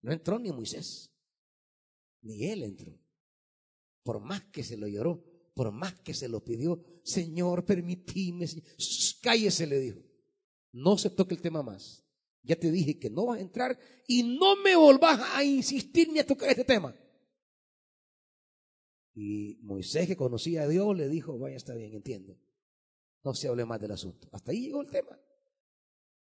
[0.00, 1.12] No entró ni Moisés.
[2.22, 2.98] Ni él entró.
[4.02, 5.22] Por más que se lo lloró,
[5.54, 8.46] por más que se lo pidió, Señor, permitime,
[9.20, 10.00] cállese, le dijo.
[10.72, 12.05] No se toque el tema más.
[12.46, 16.20] Ya te dije que no vas a entrar y no me volvás a insistir ni
[16.20, 16.94] a tocar este tema.
[19.14, 22.38] Y Moisés, que conocía a Dios, le dijo, vaya, está bien, entiendo.
[23.24, 24.28] No se hable más del asunto.
[24.30, 25.18] Hasta ahí llegó el tema.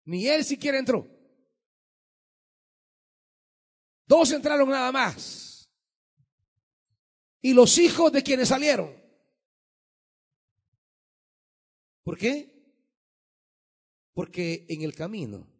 [0.06, 1.06] Ni él siquiera entró.
[4.06, 5.70] Dos entraron nada más.
[7.42, 8.96] Y los hijos de quienes salieron.
[12.04, 12.54] ¿Por qué?
[14.14, 15.53] Porque en el camino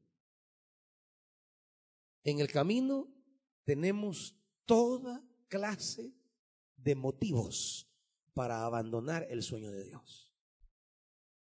[2.24, 3.08] en el camino
[3.66, 6.14] tenemos toda clase
[6.78, 7.88] de motivos
[8.34, 10.34] para abandonar el sueño de Dios.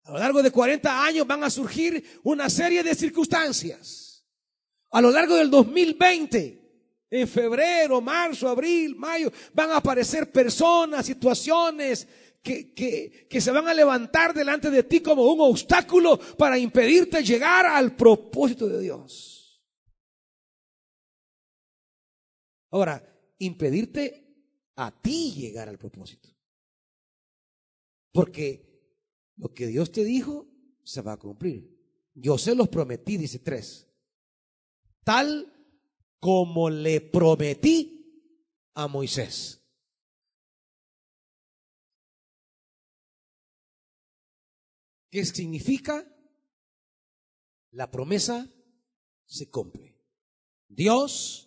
[0.04, 4.26] A lo largo de 40 años van a surgir una serie de circunstancias.
[4.92, 6.68] A lo largo del 2020,
[7.10, 12.08] en febrero, marzo, abril, mayo, van a aparecer personas, situaciones
[12.42, 17.22] que, que, que, se van a levantar delante de ti como un obstáculo para impedirte
[17.22, 19.37] llegar al propósito de Dios.
[22.72, 23.02] Ahora,
[23.40, 24.28] impedirte
[24.76, 26.30] a ti llegar al propósito.
[28.12, 28.68] Porque
[29.36, 30.48] lo que Dios te dijo
[30.84, 31.78] se va a cumplir.
[32.14, 33.88] Yo se los prometí, dice tres.
[35.04, 35.54] Tal
[36.20, 37.98] como le prometí
[38.74, 39.62] a Moisés.
[45.10, 46.06] ¿Qué significa?
[47.72, 48.52] La promesa
[49.26, 49.96] se cumple.
[50.68, 51.47] Dios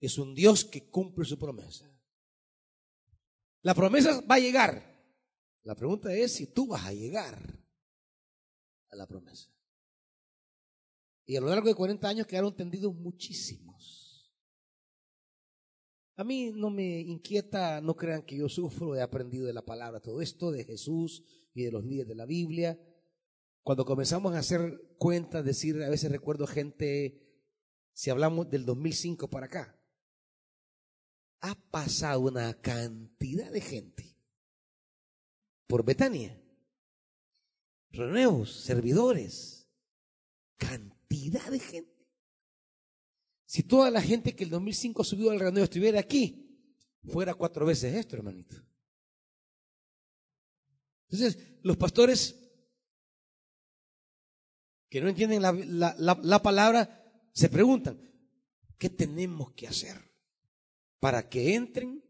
[0.00, 1.90] es un Dios que cumple su promesa.
[3.62, 4.96] La promesa va a llegar.
[5.62, 7.36] La pregunta es si tú vas a llegar
[8.90, 9.50] a la promesa.
[11.24, 14.32] Y a lo largo de 40 años quedaron tendidos muchísimos.
[16.14, 20.00] A mí no me inquieta, no crean que yo sufro, he aprendido de la palabra
[20.00, 22.80] todo esto, de Jesús y de los líderes de la Biblia.
[23.62, 27.20] Cuando comenzamos a hacer cuentas, decir, a veces recuerdo gente,
[27.92, 29.75] si hablamos del 2005 para acá,
[31.46, 34.16] ha pasado una cantidad de gente
[35.68, 36.42] por Betania.
[37.90, 39.68] Renuevos, servidores,
[40.56, 42.06] cantidad de gente.
[43.46, 46.60] Si toda la gente que el 2005 subió al granero estuviera aquí,
[47.04, 48.56] fuera cuatro veces esto, hermanito.
[51.08, 52.34] Entonces, los pastores
[54.88, 58.00] que no entienden la, la, palabra se preguntan,
[58.78, 60.05] ¿qué tenemos que hacer
[61.00, 62.02] para que entren,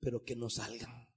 [0.00, 1.08] pero que no salgan?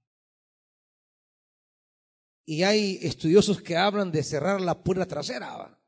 [2.44, 5.78] Y hay estudiosos que hablan de cerrar la puerta trasera,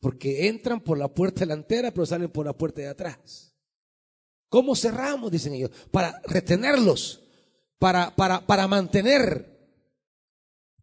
[0.00, 3.56] porque entran por la puerta delantera, pero salen por la puerta de atrás.
[4.48, 5.30] ¿Cómo cerramos?
[5.30, 7.22] Dicen ellos, para retenerlos,
[7.78, 9.52] para, para, para mantener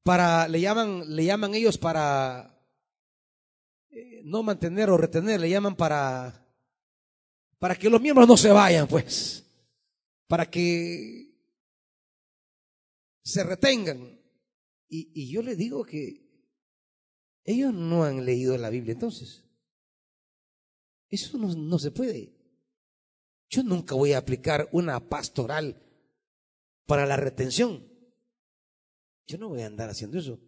[0.10, 2.60] para, le llaman, le llaman ellos para
[3.92, 6.48] eh, no mantener o retener, le llaman para,
[7.60, 9.46] para que los miembros no se vayan, pues,
[10.30, 11.36] para que
[13.24, 14.22] se retengan.
[14.88, 16.46] Y, yo le digo que
[17.44, 19.44] ellos no han leído la Biblia entonces.
[21.10, 22.36] Eso no, no se puede.
[23.50, 25.82] Yo nunca voy a aplicar una pastoral
[26.86, 27.88] para la retención.
[29.26, 30.40] Yo no voy a andar haciendo eso.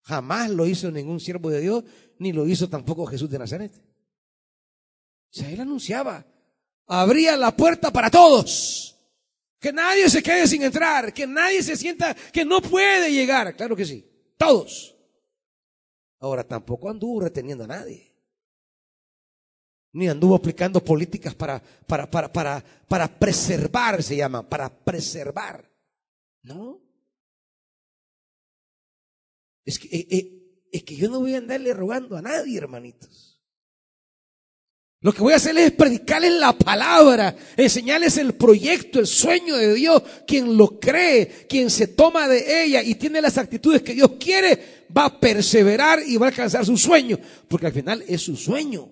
[0.00, 1.84] Jamás lo hizo ningún siervo de Dios,
[2.18, 3.74] ni lo hizo tampoco Jesús de Nazaret.
[3.76, 6.33] O sea, él anunciaba,
[6.86, 8.96] abría la puerta para todos.
[9.58, 13.56] Que nadie se quede sin entrar, que nadie se sienta que no puede llegar.
[13.56, 14.04] Claro que sí,
[14.36, 14.94] todos.
[16.20, 18.12] Ahora tampoco anduvo reteniendo a nadie.
[19.92, 25.70] Ni anduvo aplicando políticas para, para, para, para, para preservar, se llama, para preservar.
[26.42, 26.80] No.
[29.64, 33.33] Es que, eh, eh, es que yo no voy a andarle rogando a nadie, hermanitos.
[35.04, 39.74] Lo que voy a hacer es predicarles la palabra, enseñarles el proyecto, el sueño de
[39.74, 40.02] Dios.
[40.26, 44.86] Quien lo cree, quien se toma de ella y tiene las actitudes que Dios quiere,
[44.96, 48.90] va a perseverar y va a alcanzar su sueño, porque al final es su sueño.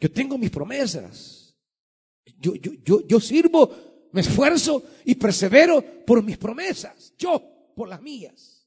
[0.00, 1.54] Yo tengo mis promesas.
[2.38, 8.00] Yo, yo, yo, yo sirvo me esfuerzo y persevero por mis promesas, yo por las
[8.00, 8.66] mías.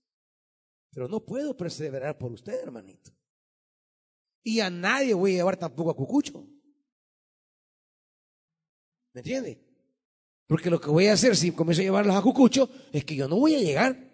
[0.92, 3.12] Pero no puedo perseverar por usted, hermanito.
[4.44, 6.46] Y a nadie voy a llevar tampoco a Cucucho.
[9.14, 9.64] ¿Me entiende?
[10.48, 13.28] Porque lo que voy a hacer si comienzo a llevarlos a Cucucho es que yo
[13.28, 14.14] no voy a llegar.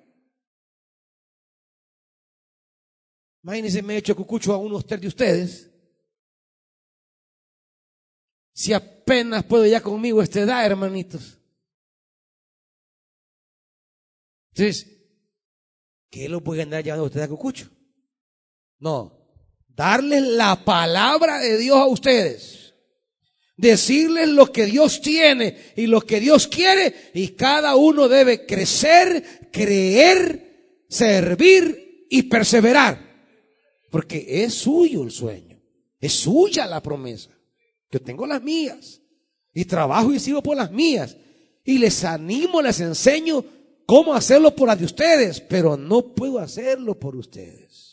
[3.43, 5.71] Imagínense, me he hecho Cucucho a uno de ustedes.
[8.53, 11.39] Si apenas puedo ya conmigo esta edad, hermanitos.
[14.51, 14.85] Entonces,
[16.09, 17.69] ¿qué lo puede andar llevando usted a Cucucho?
[18.79, 19.18] No,
[19.79, 22.73] darles la palabra de Dios a ustedes.
[23.55, 29.49] Decirles lo que Dios tiene y lo que Dios quiere y cada uno debe crecer,
[29.53, 32.99] creer, servir y perseverar.
[33.89, 35.57] Porque es suyo el sueño,
[36.01, 37.29] es suya la promesa.
[37.89, 39.01] Yo tengo las mías.
[39.53, 41.15] Y trabajo y sigo por las mías.
[41.63, 43.45] Y les animo, les enseño
[43.85, 47.88] cómo hacerlo por las de ustedes, pero no puedo hacerlo por ustedes.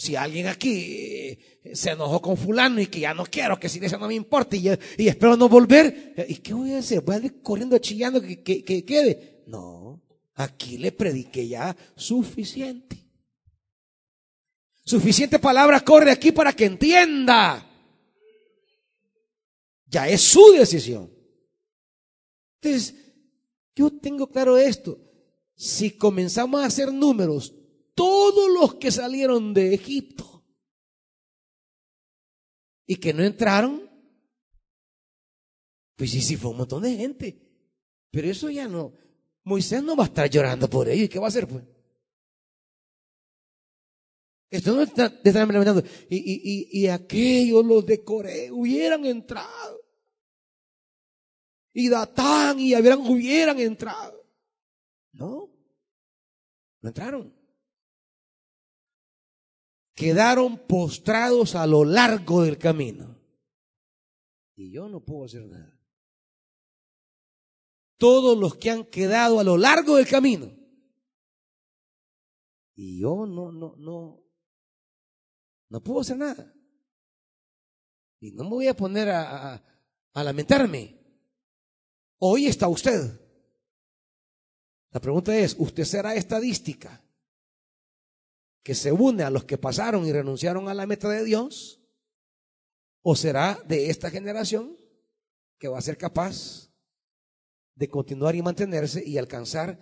[0.00, 3.84] Si alguien aquí eh, se enojó con fulano y que ya no quiero, que si
[3.84, 7.02] eso no me importa y, y, espero no volver, ¿y qué voy a hacer?
[7.02, 9.42] ¿Voy a ir corriendo chillando que, que, que quede?
[9.46, 10.02] No,
[10.36, 12.96] aquí le prediqué ya suficiente.
[14.86, 17.70] Suficiente palabra corre aquí para que entienda.
[19.84, 21.12] Ya es su decisión.
[22.62, 22.94] Entonces,
[23.74, 24.98] yo tengo claro esto.
[25.56, 27.54] Si comenzamos a hacer números,
[27.94, 30.44] todos los que salieron de Egipto
[32.86, 33.88] y que no entraron,
[35.96, 37.46] pues sí, sí, fue un montón de gente.
[38.10, 38.92] Pero eso ya no.
[39.44, 41.04] Moisés no va a estar llorando por ellos.
[41.04, 41.64] ¿Y qué va a hacer, pues?
[44.50, 45.46] Esto no está, está
[46.08, 49.80] y, y, y, y aquellos, los de Corea, hubieran entrado
[51.72, 54.26] y Datán y Abraham hubieran entrado.
[55.12, 55.50] No,
[56.80, 57.39] no entraron.
[60.00, 63.20] Quedaron postrados a lo largo del camino.
[64.56, 65.78] Y yo no puedo hacer nada.
[67.98, 70.56] Todos los que han quedado a lo largo del camino.
[72.76, 74.24] Y yo no, no, no,
[75.68, 76.50] no puedo hacer nada.
[78.20, 79.64] Y no me voy a poner a, a,
[80.14, 80.98] a lamentarme.
[82.20, 83.20] Hoy está usted.
[84.92, 87.04] La pregunta es, ¿usted será estadística
[88.62, 91.80] que se une a los que pasaron y renunciaron a la meta de Dios?
[93.02, 94.76] ¿O será de esta generación
[95.58, 96.70] que va a ser capaz
[97.74, 99.80] de continuar y mantenerse y alcanzar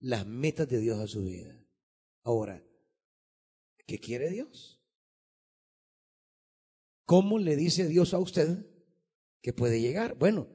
[0.00, 1.64] las metas de Dios a su vida?
[2.24, 2.64] Ahora,
[3.86, 4.82] ¿qué quiere Dios?
[7.04, 8.66] ¿Cómo le dice Dios a usted
[9.40, 10.16] que puede llegar?
[10.18, 10.48] Bueno,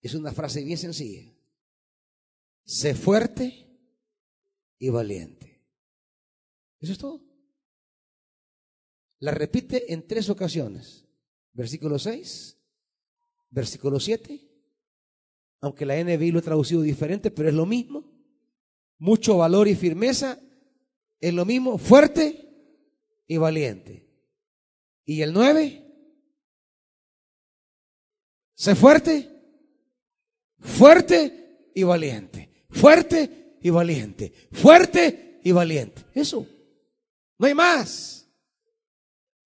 [0.00, 1.32] es una frase bien sencilla.
[2.64, 3.68] Sé fuerte
[4.78, 5.51] y valiente.
[6.82, 7.22] Eso es todo.
[9.20, 11.06] La repite en tres ocasiones.
[11.54, 12.58] Versículo 6,
[13.50, 14.40] versículo 7,
[15.60, 18.10] aunque la NBI lo ha traducido diferente, pero es lo mismo.
[18.98, 20.40] Mucho valor y firmeza
[21.20, 22.48] es lo mismo, fuerte
[23.26, 24.08] y valiente.
[25.04, 25.78] ¿Y el 9?
[28.54, 29.28] Sé fuerte,
[30.58, 32.50] fuerte y valiente.
[32.70, 34.32] Fuerte y valiente.
[34.50, 36.02] Fuerte y valiente.
[36.14, 36.46] Eso.
[37.42, 38.24] No hay más.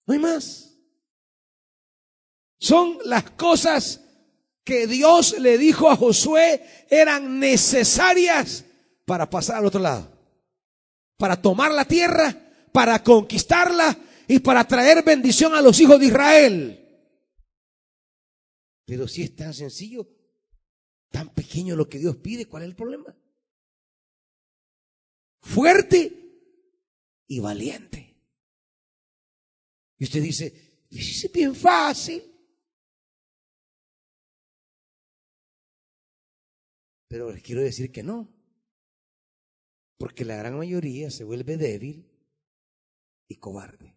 [0.05, 0.79] No hay más.
[2.61, 4.03] Son las cosas
[4.63, 8.67] que Dios le dijo a Josué eran necesarias
[9.07, 10.13] para pasar al otro lado.
[11.17, 12.37] Para tomar la tierra,
[12.71, 13.97] para conquistarla
[14.29, 17.09] y para traer bendición a los hijos de Israel.
[18.85, 20.07] Pero si es tan sencillo,
[21.11, 23.17] tan pequeño lo que Dios pide, ¿cuál es el problema?
[25.41, 26.26] Fuerte
[27.27, 28.17] y valiente.
[29.99, 32.23] Y usted dice, es bien fácil.
[37.09, 38.33] Pero les quiero decir que no.
[39.99, 42.11] Porque la gran mayoría se vuelve débil
[43.29, 43.97] y cobarde.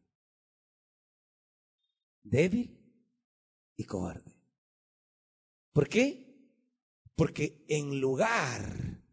[2.24, 2.80] Débil
[3.76, 4.40] y cobarde.
[5.74, 6.30] ¿Por qué?
[7.16, 9.04] Porque en lugar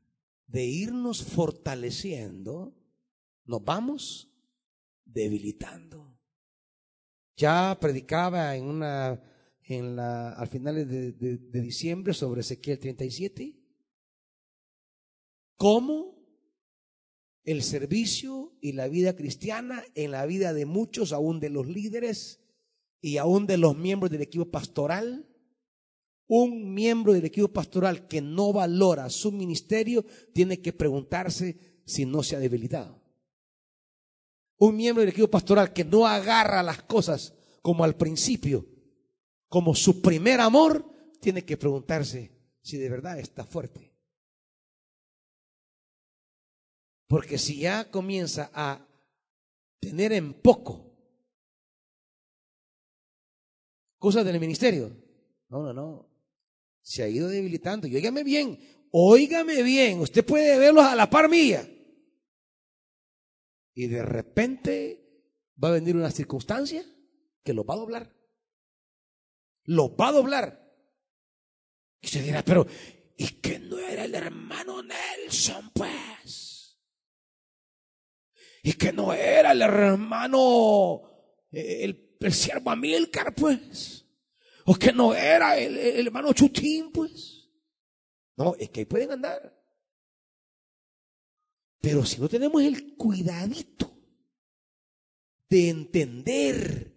[0.46, 2.74] de irnos fortaleciendo,
[3.46, 4.30] nos vamos
[5.04, 6.18] debilitando.
[7.36, 9.22] Ya predicaba en una,
[9.62, 13.54] en la, al finales de, de diciembre sobre Ezequiel 37,
[15.56, 16.16] cómo
[17.44, 22.40] el servicio y la vida cristiana en la vida de muchos, aún de los líderes
[23.00, 25.28] y aún de los miembros del equipo pastoral,
[26.26, 32.24] un miembro del equipo pastoral que no valora su ministerio tiene que preguntarse si no
[32.24, 33.05] se ha debilitado.
[34.58, 38.66] Un miembro del equipo pastoral que no agarra las cosas como al principio,
[39.48, 40.84] como su primer amor,
[41.20, 42.32] tiene que preguntarse
[42.62, 43.92] si de verdad está fuerte.
[47.08, 48.86] Porque si ya comienza a
[49.80, 50.92] tener en poco
[53.98, 54.90] cosas del ministerio,
[55.48, 56.08] no, no, no,
[56.80, 57.86] se ha ido debilitando.
[57.86, 58.58] Y óigame bien,
[58.90, 61.68] óigame bien, usted puede verlos a la par mía.
[63.76, 65.06] Y de repente
[65.62, 66.82] va a venir una circunstancia
[67.44, 68.16] que los va a doblar.
[69.64, 70.74] Los va a doblar.
[72.00, 72.66] Y se dirá, pero
[73.18, 76.80] ¿y que no era el hermano Nelson, pues?
[78.62, 81.02] ¿Y que no era el hermano,
[81.52, 84.06] eh, el, el siervo Amilcar, pues?
[84.64, 87.46] ¿O que no era el, hermano Chutín, pues?
[88.36, 89.54] No, es que ahí pueden andar.
[91.86, 93.96] Pero si no tenemos el cuidadito
[95.48, 96.92] de entender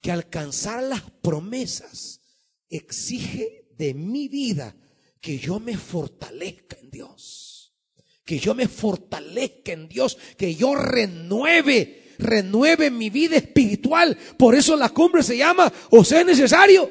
[0.00, 2.22] que alcanzar las promesas
[2.70, 4.74] exige de mi vida
[5.20, 7.76] que yo me fortalezca en Dios.
[8.24, 14.16] Que yo me fortalezca en Dios, que yo renueve renueve mi vida espiritual.
[14.38, 16.90] Por eso la cumbre se llama o sea necesario.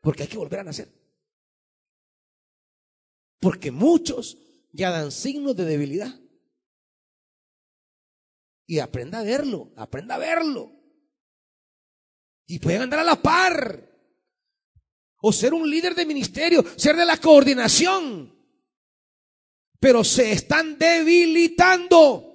[0.00, 0.94] Porque hay que volver a nacer.
[3.40, 4.38] Porque muchos
[4.72, 6.18] ya dan signos de debilidad.
[8.66, 10.72] Y aprenda a verlo, aprenda a verlo.
[12.46, 13.90] Y pueden andar a la par.
[15.24, 18.34] O ser un líder de ministerio, ser de la coordinación.
[19.78, 22.28] Pero se están debilitando.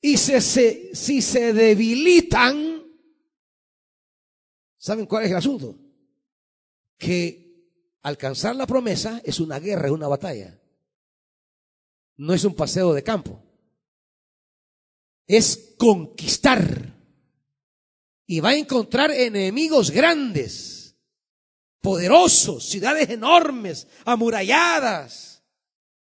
[0.00, 2.84] Y si se debilitan,
[4.76, 5.76] ¿saben cuál es el asunto?
[6.96, 7.48] Que
[8.02, 10.58] alcanzar la promesa es una guerra, es una batalla.
[12.18, 13.42] No es un paseo de campo.
[15.26, 16.94] Es conquistar.
[18.26, 20.98] Y va a encontrar enemigos grandes,
[21.80, 25.42] poderosos, ciudades enormes, amuralladas.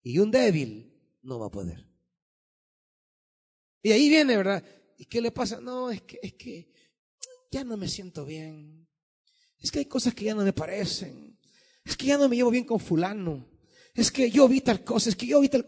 [0.02, 1.86] Y un débil no va a poder.
[3.82, 4.64] Y ahí viene, ¿verdad?
[4.96, 5.60] ¿Y qué le pasa?
[5.60, 6.72] No, es que, es que
[7.50, 8.88] ya no me siento bien.
[9.58, 11.38] Es que hay cosas que ya no me parecen.
[11.84, 13.48] Es que ya no me llevo bien con fulano.
[13.94, 15.66] Es que yo vi tal cosa, es que yo vi tal...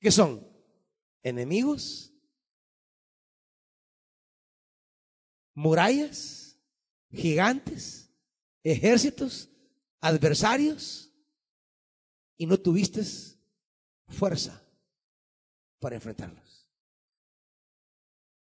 [0.00, 0.46] ¿Qué son?
[1.22, 2.12] ¿Enemigos?
[5.54, 6.58] ¿Murallas?
[7.12, 8.10] ¿Gigantes?
[8.62, 9.50] ¿Ejércitos?
[10.00, 11.12] ¿Adversarios?
[12.38, 13.02] Y no tuviste
[14.08, 14.62] fuerza
[15.78, 16.66] para enfrentarlos.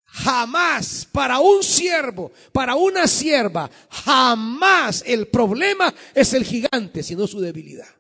[0.06, 7.40] Jamás para un siervo, para una sierva, jamás el problema es el gigante, sino su
[7.40, 7.94] debilidad.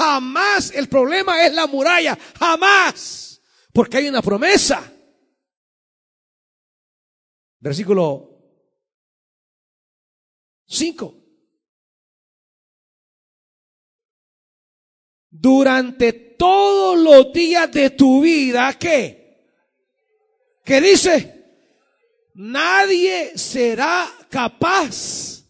[0.00, 4.90] Jamás el problema es la muralla, jamás, porque hay una promesa.
[7.58, 8.30] Versículo
[10.64, 11.16] 5.
[15.28, 19.44] Durante todos los días de tu vida, ¿qué?
[20.64, 21.44] ¿Qué dice?
[22.36, 25.44] Nadie será capaz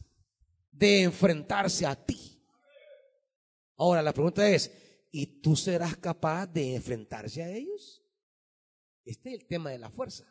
[0.73, 2.30] de enfrentarse a ti.
[3.81, 4.71] Ahora la pregunta es,
[5.11, 8.05] ¿y tú serás capaz de enfrentarse a ellos?
[9.07, 10.31] Este es el tema de la fuerza.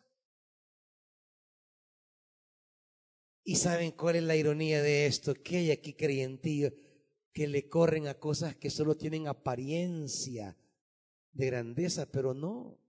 [3.43, 5.33] ¿Y saben cuál es la ironía de esto?
[5.33, 6.73] Que hay aquí creyentes
[7.33, 10.55] que le corren a cosas que solo tienen apariencia
[11.31, 12.79] de grandeza, pero no.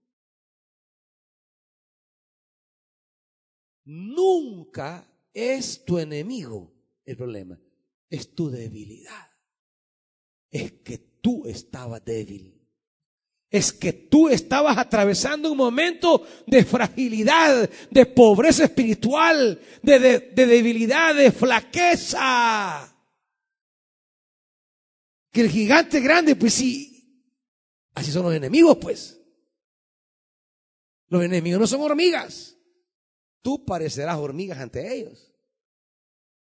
[3.85, 6.71] Nunca es tu enemigo
[7.03, 7.59] el problema,
[8.11, 9.30] es tu debilidad.
[10.51, 12.61] Es que tú estabas débil
[13.51, 19.99] es que tú estabas atravesando un momento de fragilidad, de pobreza espiritual, de,
[20.33, 22.95] debilidad, de flaqueza.
[25.29, 27.29] Que el gigante grande, pues sí,
[27.93, 29.19] así son los enemigos, pues.
[31.09, 32.55] Los enemigos no son hormigas.
[33.41, 35.29] Tú parecerás hormigas ante ellos.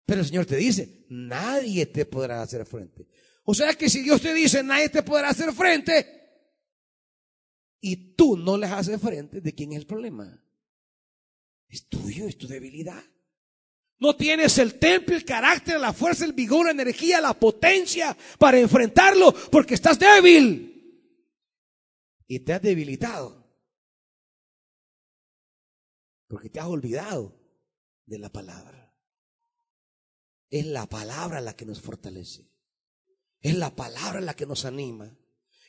[0.06, 3.08] Pero el Señor te dice, nadie te podrá hacer frente.
[3.44, 6.24] O sea que si Dios te dice, nadie te podrá hacer frente,
[7.86, 10.42] y tú no les haces frente, ¿de quién es el problema?
[11.68, 13.04] Es tuyo, es tu debilidad.
[14.00, 18.58] No tienes el temple, el carácter, la fuerza, el vigor, la energía, la potencia para
[18.58, 20.70] enfrentarlo porque estás débil.
[22.26, 23.44] Y te has debilitado.
[26.28, 27.38] Porque te has olvidado
[28.06, 28.96] de la palabra.
[30.50, 32.53] Es la palabra la que nos fortalece.
[33.44, 35.12] Es la palabra la que nos anima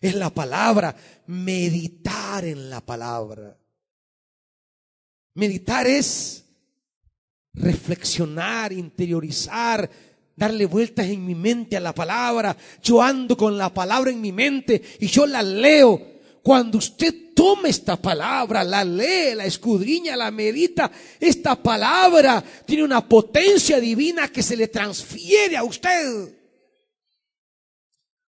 [0.04, 0.94] es la palabra,
[1.28, 3.56] meditar en la palabra.
[5.32, 6.44] Meditar es
[7.54, 9.88] reflexionar, interiorizar,
[10.36, 12.54] darle vueltas en mi mente a la palabra.
[12.82, 16.12] Yo ando con la palabra en mi mente y yo la leo.
[16.42, 23.08] Cuando usted toma esta palabra, la lee, la escudriña, la medita, esta palabra tiene una
[23.08, 26.43] potencia divina que se le transfiere a usted.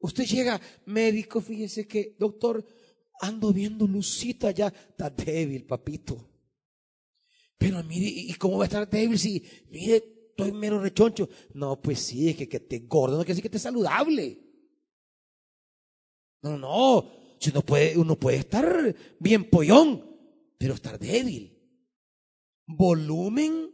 [0.00, 2.64] Usted llega, médico, fíjese que, doctor,
[3.20, 6.28] ando viendo lucita ya, está débil, papito.
[7.58, 9.96] Pero mire, ¿y cómo va a estar débil si, mire,
[10.30, 11.28] estoy mero rechoncho?
[11.54, 14.38] No, pues sí, es que, que te gordo, no quiere decir que esté saludable.
[16.42, 20.04] No, no, si uno puede, uno puede estar bien pollón,
[20.56, 21.56] pero estar débil.
[22.66, 23.72] Volumen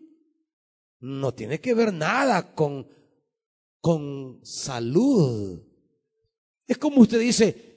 [1.00, 2.88] no tiene que ver nada con,
[3.80, 5.73] con salud.
[6.66, 7.74] Es como usted dice,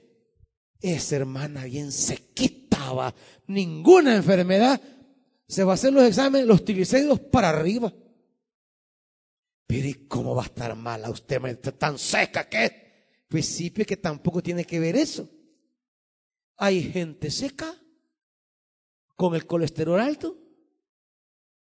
[0.80, 3.14] esa hermana bien se quitaba,
[3.48, 4.82] ninguna enfermedad,
[5.48, 7.94] se va a hacer los exámenes, los triglicéridos para arriba.
[9.66, 14.42] Pero ¿y cómo va a estar mala usted, tan seca que Pues pues que tampoco
[14.42, 15.30] tiene que ver eso.
[16.56, 17.76] Hay gente seca
[19.16, 20.38] con el colesterol alto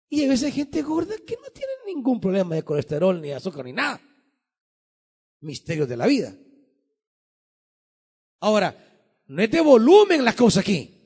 [0.09, 3.73] y hay veces gente gorda que no tiene ningún problema de colesterol, ni azúcar, ni
[3.73, 4.01] nada.
[5.41, 6.37] Misterios de la vida.
[8.43, 10.99] Ahora, no es de volumen la cosa aquí.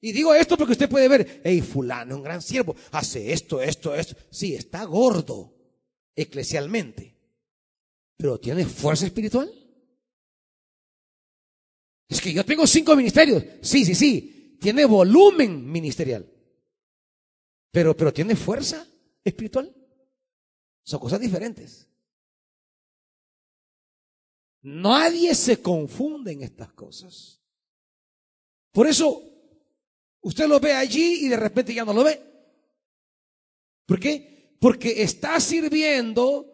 [0.00, 3.94] Y digo esto porque usted puede ver, hey, fulano, un gran siervo, hace esto, esto,
[3.94, 4.16] esto.
[4.30, 5.54] Sí, está gordo
[6.16, 7.16] eclesialmente,
[8.16, 9.48] pero tiene fuerza espiritual.
[12.08, 13.44] Es que yo tengo cinco ministerios.
[13.60, 14.56] Sí, sí, sí.
[14.60, 16.28] Tiene volumen ministerial.
[17.70, 18.88] Pero, pero tiene fuerza
[19.22, 19.72] espiritual.
[20.82, 21.88] Son cosas diferentes.
[24.68, 27.40] Nadie se confunde en estas cosas.
[28.70, 29.22] Por eso,
[30.20, 32.20] usted lo ve allí y de repente ya no lo ve.
[33.86, 34.56] ¿Por qué?
[34.60, 36.44] Porque está sirviendo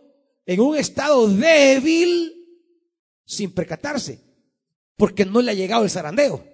[0.47, 2.33] en un estado débil
[3.27, 4.21] sin percatarse.
[4.97, 6.47] Porque no le ha llegado el zarandeo.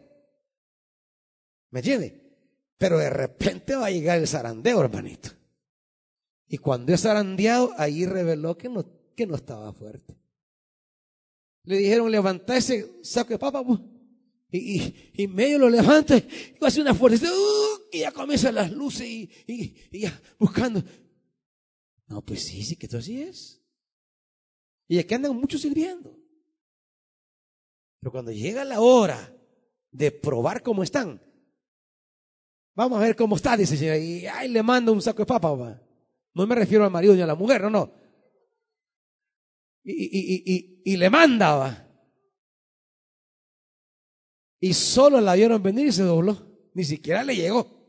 [1.68, 2.38] ¿Me entiende?
[2.78, 5.28] Pero de repente va a llegar el zarandeo, hermanito.
[6.48, 10.20] Y cuando es zarandeado, ahí reveló que no, que no estaba fuerte.
[11.64, 13.64] Le dijeron, levanta ese saco de papa.
[13.64, 13.80] Pues.
[14.52, 16.24] Y, medio lo levanta y
[16.60, 17.26] hace una fuerza.
[17.26, 20.82] Uh, y ya comienzan las luces y, ya buscando.
[22.08, 23.62] No, pues sí, sí que esto así es.
[24.88, 26.18] Y aquí andan muchos sirviendo.
[28.00, 29.36] Pero cuando llega la hora
[29.92, 31.22] de probar cómo están.
[32.74, 33.96] Vamos a ver cómo está, dice el Señor.
[33.98, 35.80] Y ahí le manda un saco de papa.
[36.34, 37.92] No me refiero al marido ni a la mujer, no, no.
[39.82, 41.86] Y, y, y, y, le manda,
[44.60, 46.70] Y solo la vieron venir y se dobló.
[46.74, 47.80] Ni siquiera le llegó.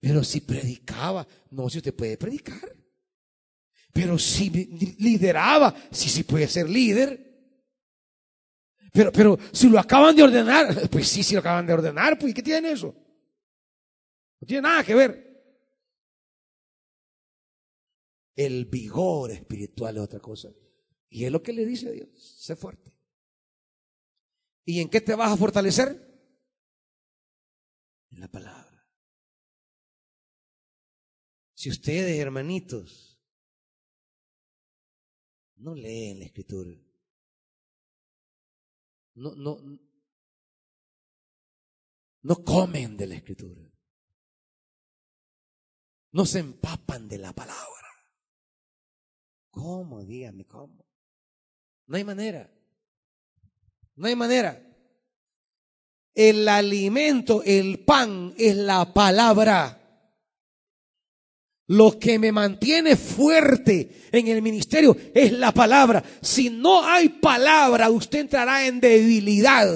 [0.00, 2.74] Pero si predicaba, no, si usted puede predicar.
[3.92, 4.50] Pero si
[4.98, 7.32] lideraba, sí, sí puede ser líder.
[8.92, 12.34] Pero, pero si lo acaban de ordenar, pues sí, sí lo acaban de ordenar, pues
[12.34, 12.94] ¿qué tiene eso?
[14.40, 15.32] No tiene nada que ver.
[18.34, 20.50] El vigor espiritual es otra cosa.
[21.12, 22.08] Y es lo que le dice a Dios,
[22.40, 22.90] sé fuerte.
[24.64, 25.90] ¿Y en qué te vas a fortalecer?
[28.08, 28.88] En la palabra.
[31.52, 33.22] Si ustedes, hermanitos,
[35.56, 36.70] no leen la escritura,
[39.14, 39.58] no, no,
[42.22, 43.70] no comen de la escritura,
[46.12, 47.68] no se empapan de la palabra.
[49.50, 50.02] ¿Cómo?
[50.06, 50.91] Dígame, ¿cómo?
[51.86, 52.50] No hay manera.
[53.96, 54.60] No hay manera.
[56.14, 59.78] El alimento, el pan es la palabra.
[61.68, 66.02] Lo que me mantiene fuerte en el ministerio es la palabra.
[66.20, 69.68] Si no hay palabra, usted entrará en debilidad.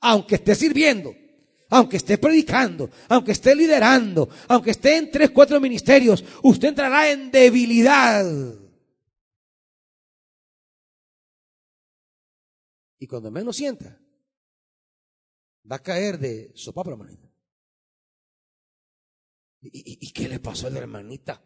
[0.00, 1.14] Aunque esté sirviendo,
[1.68, 7.30] aunque esté predicando, aunque esté liderando, aunque esté en tres, cuatro ministerios, usted entrará en
[7.30, 8.24] debilidad.
[12.98, 14.00] Y cuando menos sienta,
[15.70, 17.26] va a caer de sopa permanente.
[19.60, 21.42] ¿Y, qué le pasó a la hermanita?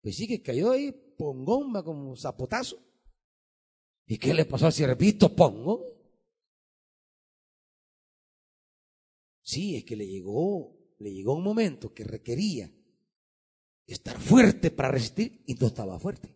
[0.00, 2.78] Pues sí que cayó ahí pongomba como zapotazo.
[4.06, 5.94] ¿Y qué le pasó al siervito pongo?
[9.40, 12.70] Sí, es que le llegó, le llegó un momento que requería
[13.86, 16.34] estar fuerte para resistir y no estaba fuerte.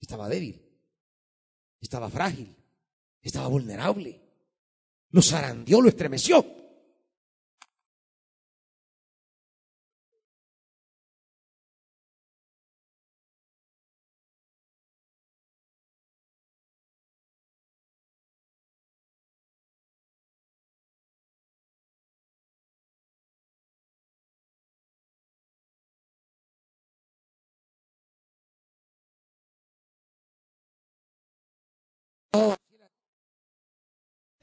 [0.00, 0.66] Estaba débil.
[1.80, 2.56] Estaba frágil.
[3.22, 4.20] Estaba vulnerable.
[5.10, 6.59] Lo zarandeó, lo estremeció.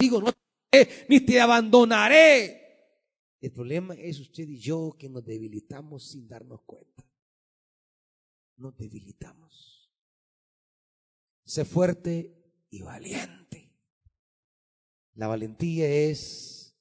[0.07, 0.31] Digo, no
[0.71, 2.63] te, ni te abandonaré.
[3.41, 7.05] El problema es usted y yo que nos debilitamos sin darnos cuenta.
[8.55, 9.91] Nos debilitamos.
[11.43, 13.69] Sé fuerte y valiente.
[15.15, 16.73] La valentía es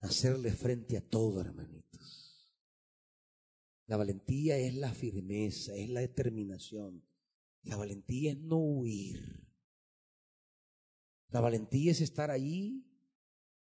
[0.00, 2.50] hacerle frente a todo, hermanitos.
[3.86, 7.06] La valentía es la firmeza, es la determinación.
[7.64, 9.41] La valentía es no huir.
[11.32, 12.84] La valentía es estar allí,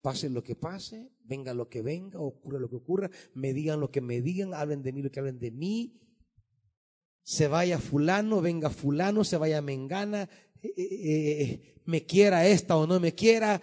[0.00, 3.90] pase lo que pase, venga lo que venga, ocurra lo que ocurra, me digan lo
[3.90, 6.00] que me digan, hablen de mí lo que hablen de mí,
[7.22, 10.30] se vaya fulano, venga fulano, se vaya mengana,
[10.62, 13.60] eh, eh, eh, me quiera esta o no me quiera,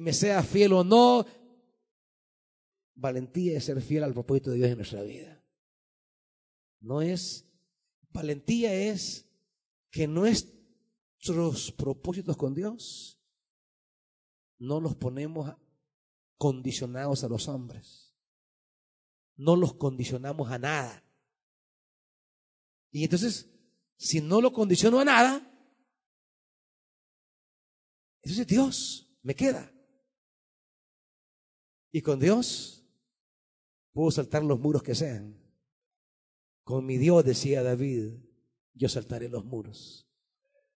[0.00, 1.24] me sea fiel o no.
[2.94, 5.44] Valentía es ser fiel al propósito de Dios en nuestra vida.
[6.80, 7.46] No es,
[8.10, 9.26] valentía es
[9.90, 10.61] que no es
[11.28, 13.20] nuestros propósitos con Dios
[14.58, 15.54] no los ponemos
[16.36, 18.12] condicionados a los hombres.
[19.36, 21.04] No los condicionamos a nada.
[22.90, 23.48] Y entonces,
[23.96, 25.48] si no lo condiciono a nada,
[28.22, 29.72] entonces Dios me queda.
[31.92, 32.84] Y con Dios
[33.92, 35.40] puedo saltar los muros que sean.
[36.64, 38.14] Con mi Dios, decía David,
[38.74, 40.11] yo saltaré los muros.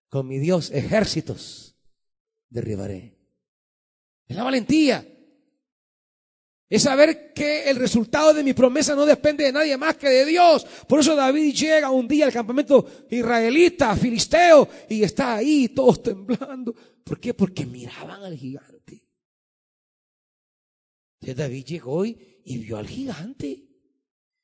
[0.09, 1.77] Con mi Dios ejércitos
[2.49, 3.17] derribaré.
[4.27, 5.07] Es la valentía.
[6.69, 10.25] Es saber que el resultado de mi promesa no depende de nadie más que de
[10.25, 10.67] Dios.
[10.89, 16.75] Por eso David llega un día al campamento israelita, filisteo, y está ahí todos temblando.
[17.05, 17.35] ¿Por qué?
[17.35, 19.07] Porque miraban al gigante.
[21.21, 23.63] Entonces David llegó y, y vio al gigante.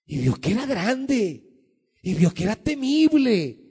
[0.07, 1.45] Y vio que era grande.
[2.03, 3.62] Y vio que era temible.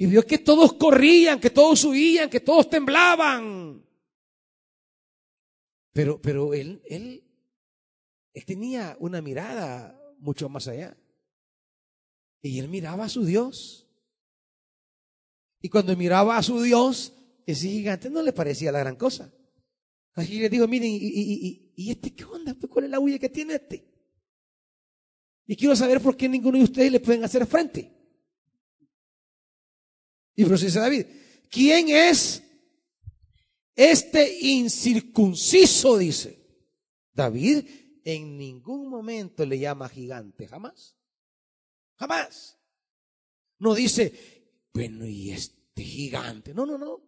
[0.00, 3.84] Y vio que todos corrían, que todos huían, que todos temblaban.
[5.92, 7.22] Pero, pero él, él,
[8.32, 10.96] él tenía una mirada mucho más allá.
[12.40, 13.90] Y él miraba a su Dios.
[15.60, 17.12] Y cuando miraba a su Dios,
[17.44, 19.30] ese gigante no le parecía la gran cosa.
[20.14, 22.54] Así les digo, miren, ¿y, y, este qué onda?
[22.54, 23.86] Pues, ¿Cuál es la huella que tiene este?
[25.46, 27.99] Y quiero saber por qué ninguno de ustedes le pueden hacer frente.
[30.40, 31.04] Y dice David,
[31.50, 32.42] ¿quién es
[33.76, 35.98] este incircunciso?
[35.98, 36.40] Dice.
[37.12, 37.66] David
[38.04, 40.96] en ningún momento le llama gigante, jamás.
[41.96, 42.58] Jamás.
[43.58, 46.54] No dice, bueno, y este gigante.
[46.54, 47.02] No, no, no.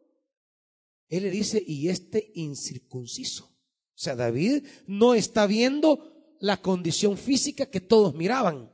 [1.08, 3.46] Él le dice, y este incircunciso.
[3.46, 8.70] O sea, David no está viendo la condición física que todos miraban.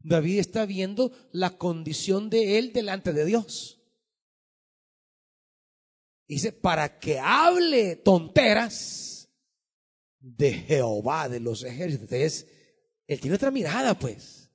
[0.00, 3.75] David está viendo la condición de él delante de Dios.
[6.28, 9.06] Dice, para que hable tonteras
[10.26, 12.10] de Jehová de los ejércitos.
[12.12, 12.46] Es,
[13.06, 14.50] él tiene otra mirada, pues.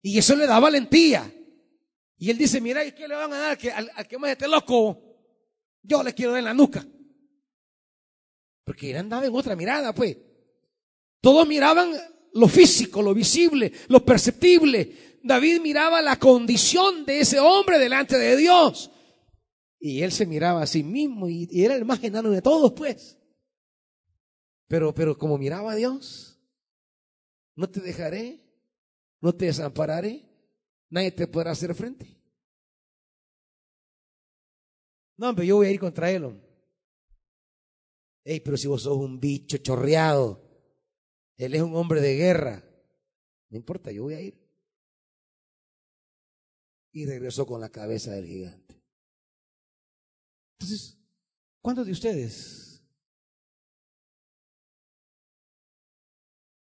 [0.00, 1.30] Y eso le da valentía.
[2.16, 4.48] Y él dice, mira, ¿y qué le van a dar al al, que más esté
[4.48, 4.98] loco?
[5.82, 6.84] Yo le quiero dar en la nuca.
[8.64, 10.16] Porque él andaba en otra mirada, pues.
[11.20, 11.92] Todos miraban
[12.32, 15.18] lo físico, lo visible, lo perceptible.
[15.22, 18.90] David miraba la condición de ese hombre delante de Dios.
[19.78, 23.18] Y él se miraba a sí mismo y, era el más enano de todos, pues.
[24.66, 26.38] Pero, pero como miraba a Dios,
[27.54, 28.44] no te dejaré,
[29.20, 30.28] no te desampararé,
[30.90, 32.18] nadie te podrá hacer frente.
[35.16, 36.40] No, hombre, yo voy a ir contra él.
[38.24, 40.44] Ey, pero si vos sos un bicho chorreado,
[41.36, 42.64] él es un hombre de guerra.
[43.48, 44.38] No importa, yo voy a ir.
[46.92, 48.67] Y regresó con la cabeza del gigante.
[50.68, 50.98] Entonces,
[51.62, 52.84] ¿cuántos de ustedes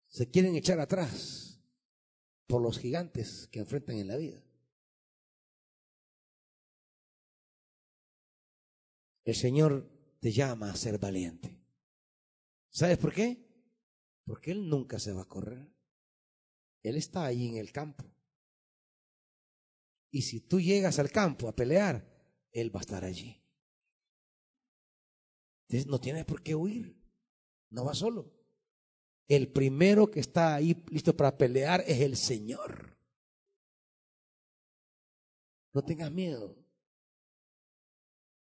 [0.05, 1.59] se quieren echar atrás
[2.45, 4.43] por los gigantes que enfrentan en la vida?
[9.25, 9.89] El Señor
[10.19, 11.59] te llama a ser valiente.
[12.69, 13.49] ¿Sabes por qué?
[14.25, 15.73] Porque Él nunca se va a correr.
[16.83, 18.05] Él está ahí en el campo.
[20.11, 22.07] Y si tú llegas al campo a pelear,
[22.51, 23.41] Él va a estar allí.
[25.87, 26.95] No tienes por qué huir.
[27.69, 28.31] No va solo.
[29.27, 32.97] El primero que está ahí listo para pelear es el Señor.
[35.73, 36.55] No tengas miedo.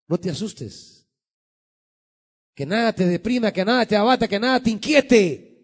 [0.09, 1.07] No te asustes.
[2.55, 5.55] Que nada te deprima, que nada te abata, que nada te inquiete.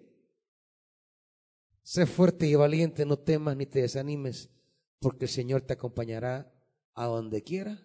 [1.83, 4.49] Sé fuerte y valiente, no temas ni te desanimes,
[5.01, 6.53] porque el Señor te acompañará
[6.95, 7.85] a donde quiera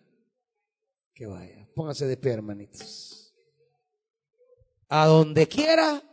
[1.13, 1.67] que vaya.
[1.73, 3.24] Póngase de pie, hermanitos.
[4.87, 6.03] A donde quiera,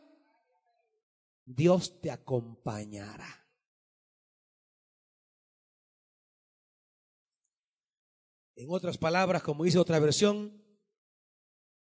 [1.44, 3.42] Dios te acompañará.
[8.54, 10.62] En otras palabras, como dice otra versión,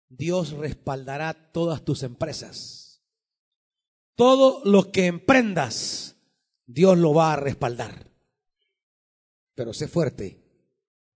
[0.09, 3.03] Dios respaldará todas tus empresas.
[4.14, 6.16] Todo lo que emprendas,
[6.66, 8.11] Dios lo va a respaldar.
[9.55, 10.43] Pero sé fuerte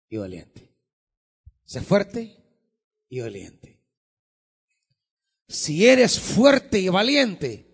[0.09, 0.75] y valiente.
[1.65, 2.37] Sé fuerte
[3.09, 3.72] y valiente.
[5.47, 7.67] Si eres fuerte y valiente,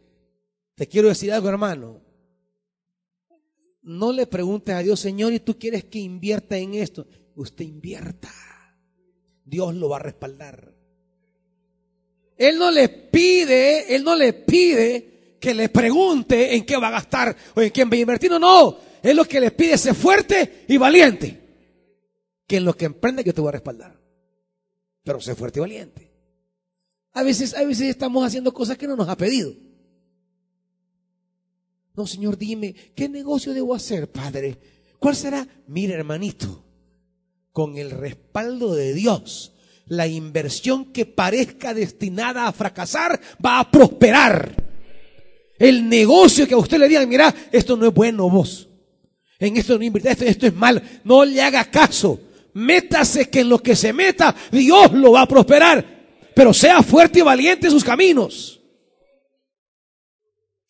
[0.75, 2.01] te quiero decir algo, hermano.
[3.81, 7.07] No le preguntes a Dios, Señor, ¿y tú quieres que invierta en esto?
[7.35, 8.29] Usted invierta.
[9.45, 10.73] Dios lo va a respaldar.
[12.37, 16.91] Él no le pide, Él no le pide que le pregunte en qué va a
[16.91, 18.29] gastar o en quién va a invertir.
[18.29, 18.77] No, no.
[19.01, 21.39] Es lo que le pide ser fuerte y valiente.
[22.45, 23.99] Que en lo que emprende yo te voy a respaldar.
[25.03, 26.08] Pero sé fuerte y valiente.
[27.13, 29.53] A veces, a veces estamos haciendo cosas que no nos ha pedido.
[31.95, 34.57] No, Señor, dime, ¿qué negocio debo hacer, Padre?
[34.99, 35.47] ¿Cuál será?
[35.67, 36.63] Mira, hermanito,
[37.51, 39.53] con el respaldo de Dios,
[39.87, 44.55] la inversión que parezca destinada a fracasar va a prosperar.
[45.57, 48.69] El negocio que a usted le digan, mira, esto no es bueno vos.
[49.39, 51.01] En esto no invierte, esto, esto es mal.
[51.03, 52.19] No le haga caso.
[52.53, 55.98] Métase que en lo que se meta, Dios lo va a prosperar.
[56.39, 58.61] Pero sea fuerte y valiente en sus caminos.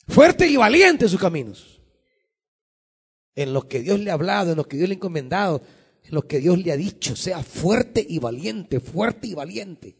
[0.08, 1.80] Fuerte y valiente en sus caminos.
[3.36, 5.62] En lo que Dios le ha hablado, en lo que Dios le ha encomendado,
[6.02, 9.96] en lo que Dios le ha dicho, sea fuerte y valiente, fuerte y valiente.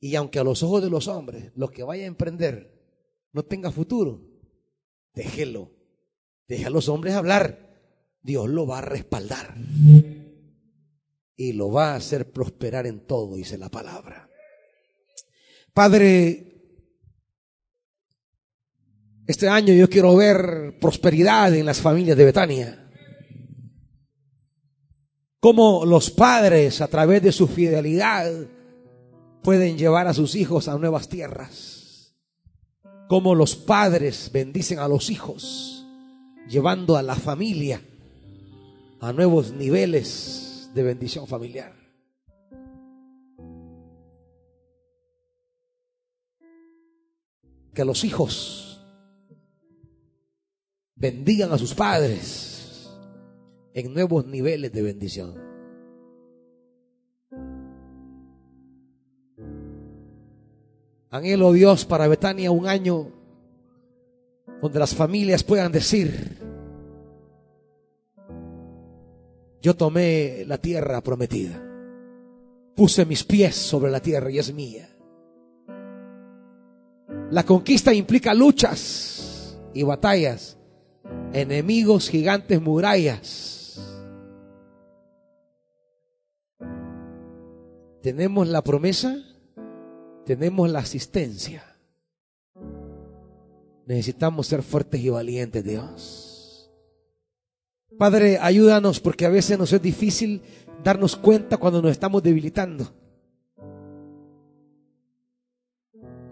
[0.00, 2.82] Y aunque a los ojos de los hombres lo que vaya a emprender
[3.32, 4.22] no tenga futuro,
[5.12, 5.70] déjelo.
[6.48, 7.76] Deja a los hombres hablar.
[8.22, 9.54] Dios lo va a respaldar.
[11.36, 14.28] Y lo va a hacer prosperar en todo, dice la palabra.
[15.72, 16.54] Padre,
[19.26, 22.90] este año yo quiero ver prosperidad en las familias de Betania.
[25.40, 28.30] Cómo los padres, a través de su fidelidad,
[29.42, 32.14] pueden llevar a sus hijos a nuevas tierras.
[33.08, 35.84] Cómo los padres bendicen a los hijos,
[36.48, 37.82] llevando a la familia
[39.00, 40.43] a nuevos niveles
[40.74, 41.72] de bendición familiar.
[47.72, 48.84] Que los hijos
[50.94, 52.90] bendigan a sus padres
[53.72, 55.34] en nuevos niveles de bendición.
[61.10, 63.12] Anhelo Dios para Betania un año
[64.60, 66.43] donde las familias puedan decir,
[69.64, 71.58] yo tomé la tierra prometida,
[72.76, 74.90] puse mis pies sobre la tierra y es mía.
[77.30, 80.58] La conquista implica luchas y batallas,
[81.32, 83.80] enemigos, gigantes, murallas.
[88.02, 89.16] Tenemos la promesa,
[90.26, 91.64] tenemos la asistencia.
[93.86, 96.33] Necesitamos ser fuertes y valientes, Dios.
[97.98, 100.42] Padre, ayúdanos porque a veces nos es difícil
[100.82, 102.92] darnos cuenta cuando nos estamos debilitando.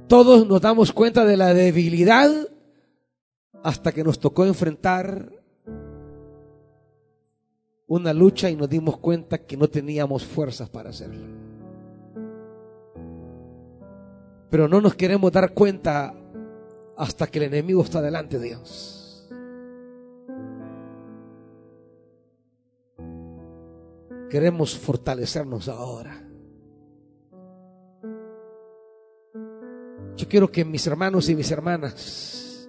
[0.08, 2.30] Todos nos damos cuenta de la debilidad
[3.62, 5.30] hasta que nos tocó enfrentar
[7.86, 11.26] una lucha y nos dimos cuenta que no teníamos fuerzas para hacerlo.
[14.50, 16.14] Pero no nos queremos dar cuenta
[16.96, 19.01] hasta que el enemigo está delante de Dios.
[24.32, 26.26] Queremos fortalecernos ahora.
[30.16, 32.66] Yo quiero que mis hermanos y mis hermanas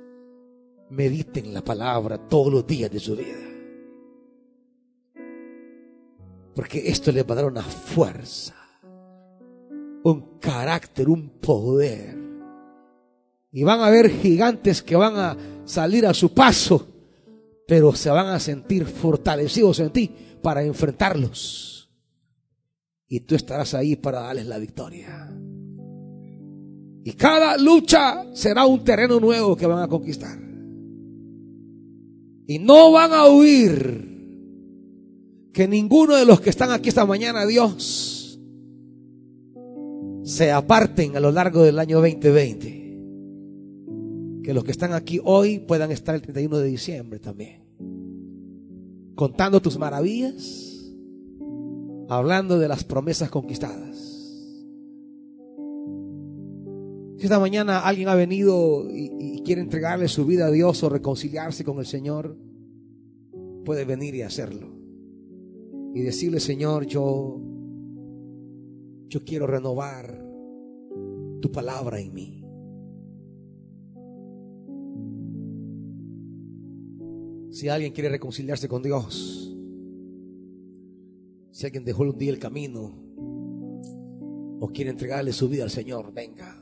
[0.89, 3.39] mediten la palabra todos los días de su vida.
[6.53, 8.55] Porque esto les va a dar una fuerza,
[10.03, 12.17] un carácter, un poder.
[13.53, 16.85] Y van a haber gigantes que van a salir a su paso,
[17.65, 21.89] pero se van a sentir fortalecidos en ti para enfrentarlos.
[23.07, 25.35] Y tú estarás ahí para darles la victoria.
[27.03, 30.37] Y cada lucha será un terreno nuevo que van a conquistar.
[32.45, 34.11] Y no van a huir.
[35.51, 38.39] Que ninguno de los que están aquí esta mañana, Dios,
[40.23, 42.83] se aparten a lo largo del año 2020.
[44.43, 47.63] Que los que están aquí hoy puedan estar el 31 de diciembre también.
[49.15, 50.91] Contando tus maravillas,
[52.09, 54.13] hablando de las promesas conquistadas.
[57.17, 61.63] Si esta mañana alguien ha venido y, quiere entregarle su vida a Dios o reconciliarse
[61.63, 62.37] con el Señor,
[63.65, 64.73] puede venir y hacerlo.
[65.93, 67.41] Y decirle, Señor, yo,
[69.09, 70.25] yo quiero renovar
[71.41, 72.42] tu palabra en mí.
[77.53, 79.55] Si alguien quiere reconciliarse con Dios,
[81.51, 82.95] si alguien dejó un día el camino
[84.59, 86.57] o quiere entregarle su vida al Señor, venga.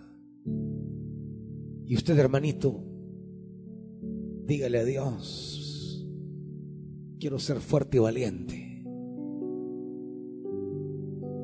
[1.85, 2.83] Y usted, hermanito,
[4.45, 6.05] dígale a Dios,
[7.21, 8.83] quiero ser fuerte y valiente.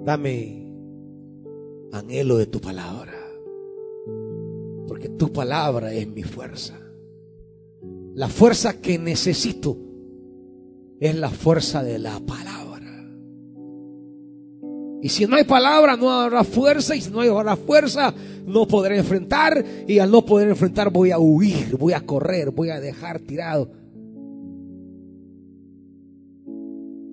[0.04, 0.74] Dame
[1.94, 3.14] anhelo de tu palabra,
[4.90, 6.87] porque tu palabra es mi fuerza.
[8.18, 9.78] La fuerza que necesito
[11.00, 13.08] es la fuerza de la palabra.
[15.04, 16.96] Y si no hay palabra, no habrá fuerza.
[16.96, 18.12] Y si no habrá fuerza,
[18.44, 19.64] no podré enfrentar.
[19.88, 23.70] Y al no poder enfrentar, voy a huir, voy a correr, voy a dejar tirado.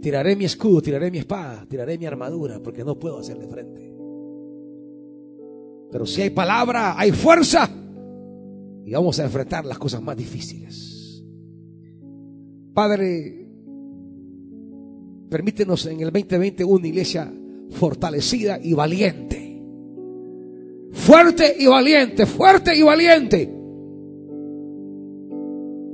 [0.00, 3.94] Tiraré mi escudo, tiraré mi espada, tiraré mi armadura, porque no puedo hacerle frente.
[5.92, 7.68] Pero si hay palabra, hay fuerza.
[8.86, 10.93] Y vamos a enfrentar las cosas más difíciles.
[12.74, 13.46] Padre,
[15.30, 17.32] permítenos en el 2020 una iglesia
[17.70, 19.62] fortalecida y valiente.
[20.90, 23.54] Fuerte y valiente, fuerte y valiente.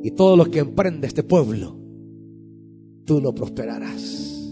[0.02, 1.76] Y todo lo que emprende este pueblo,
[3.04, 4.48] tú lo prosperarás.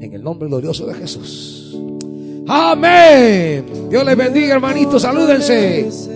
[0.00, 1.76] En el nombre glorioso de Jesús.
[2.46, 3.64] Amén.
[3.90, 5.02] Dios les bendiga, hermanitos.
[5.02, 6.11] Salúdense.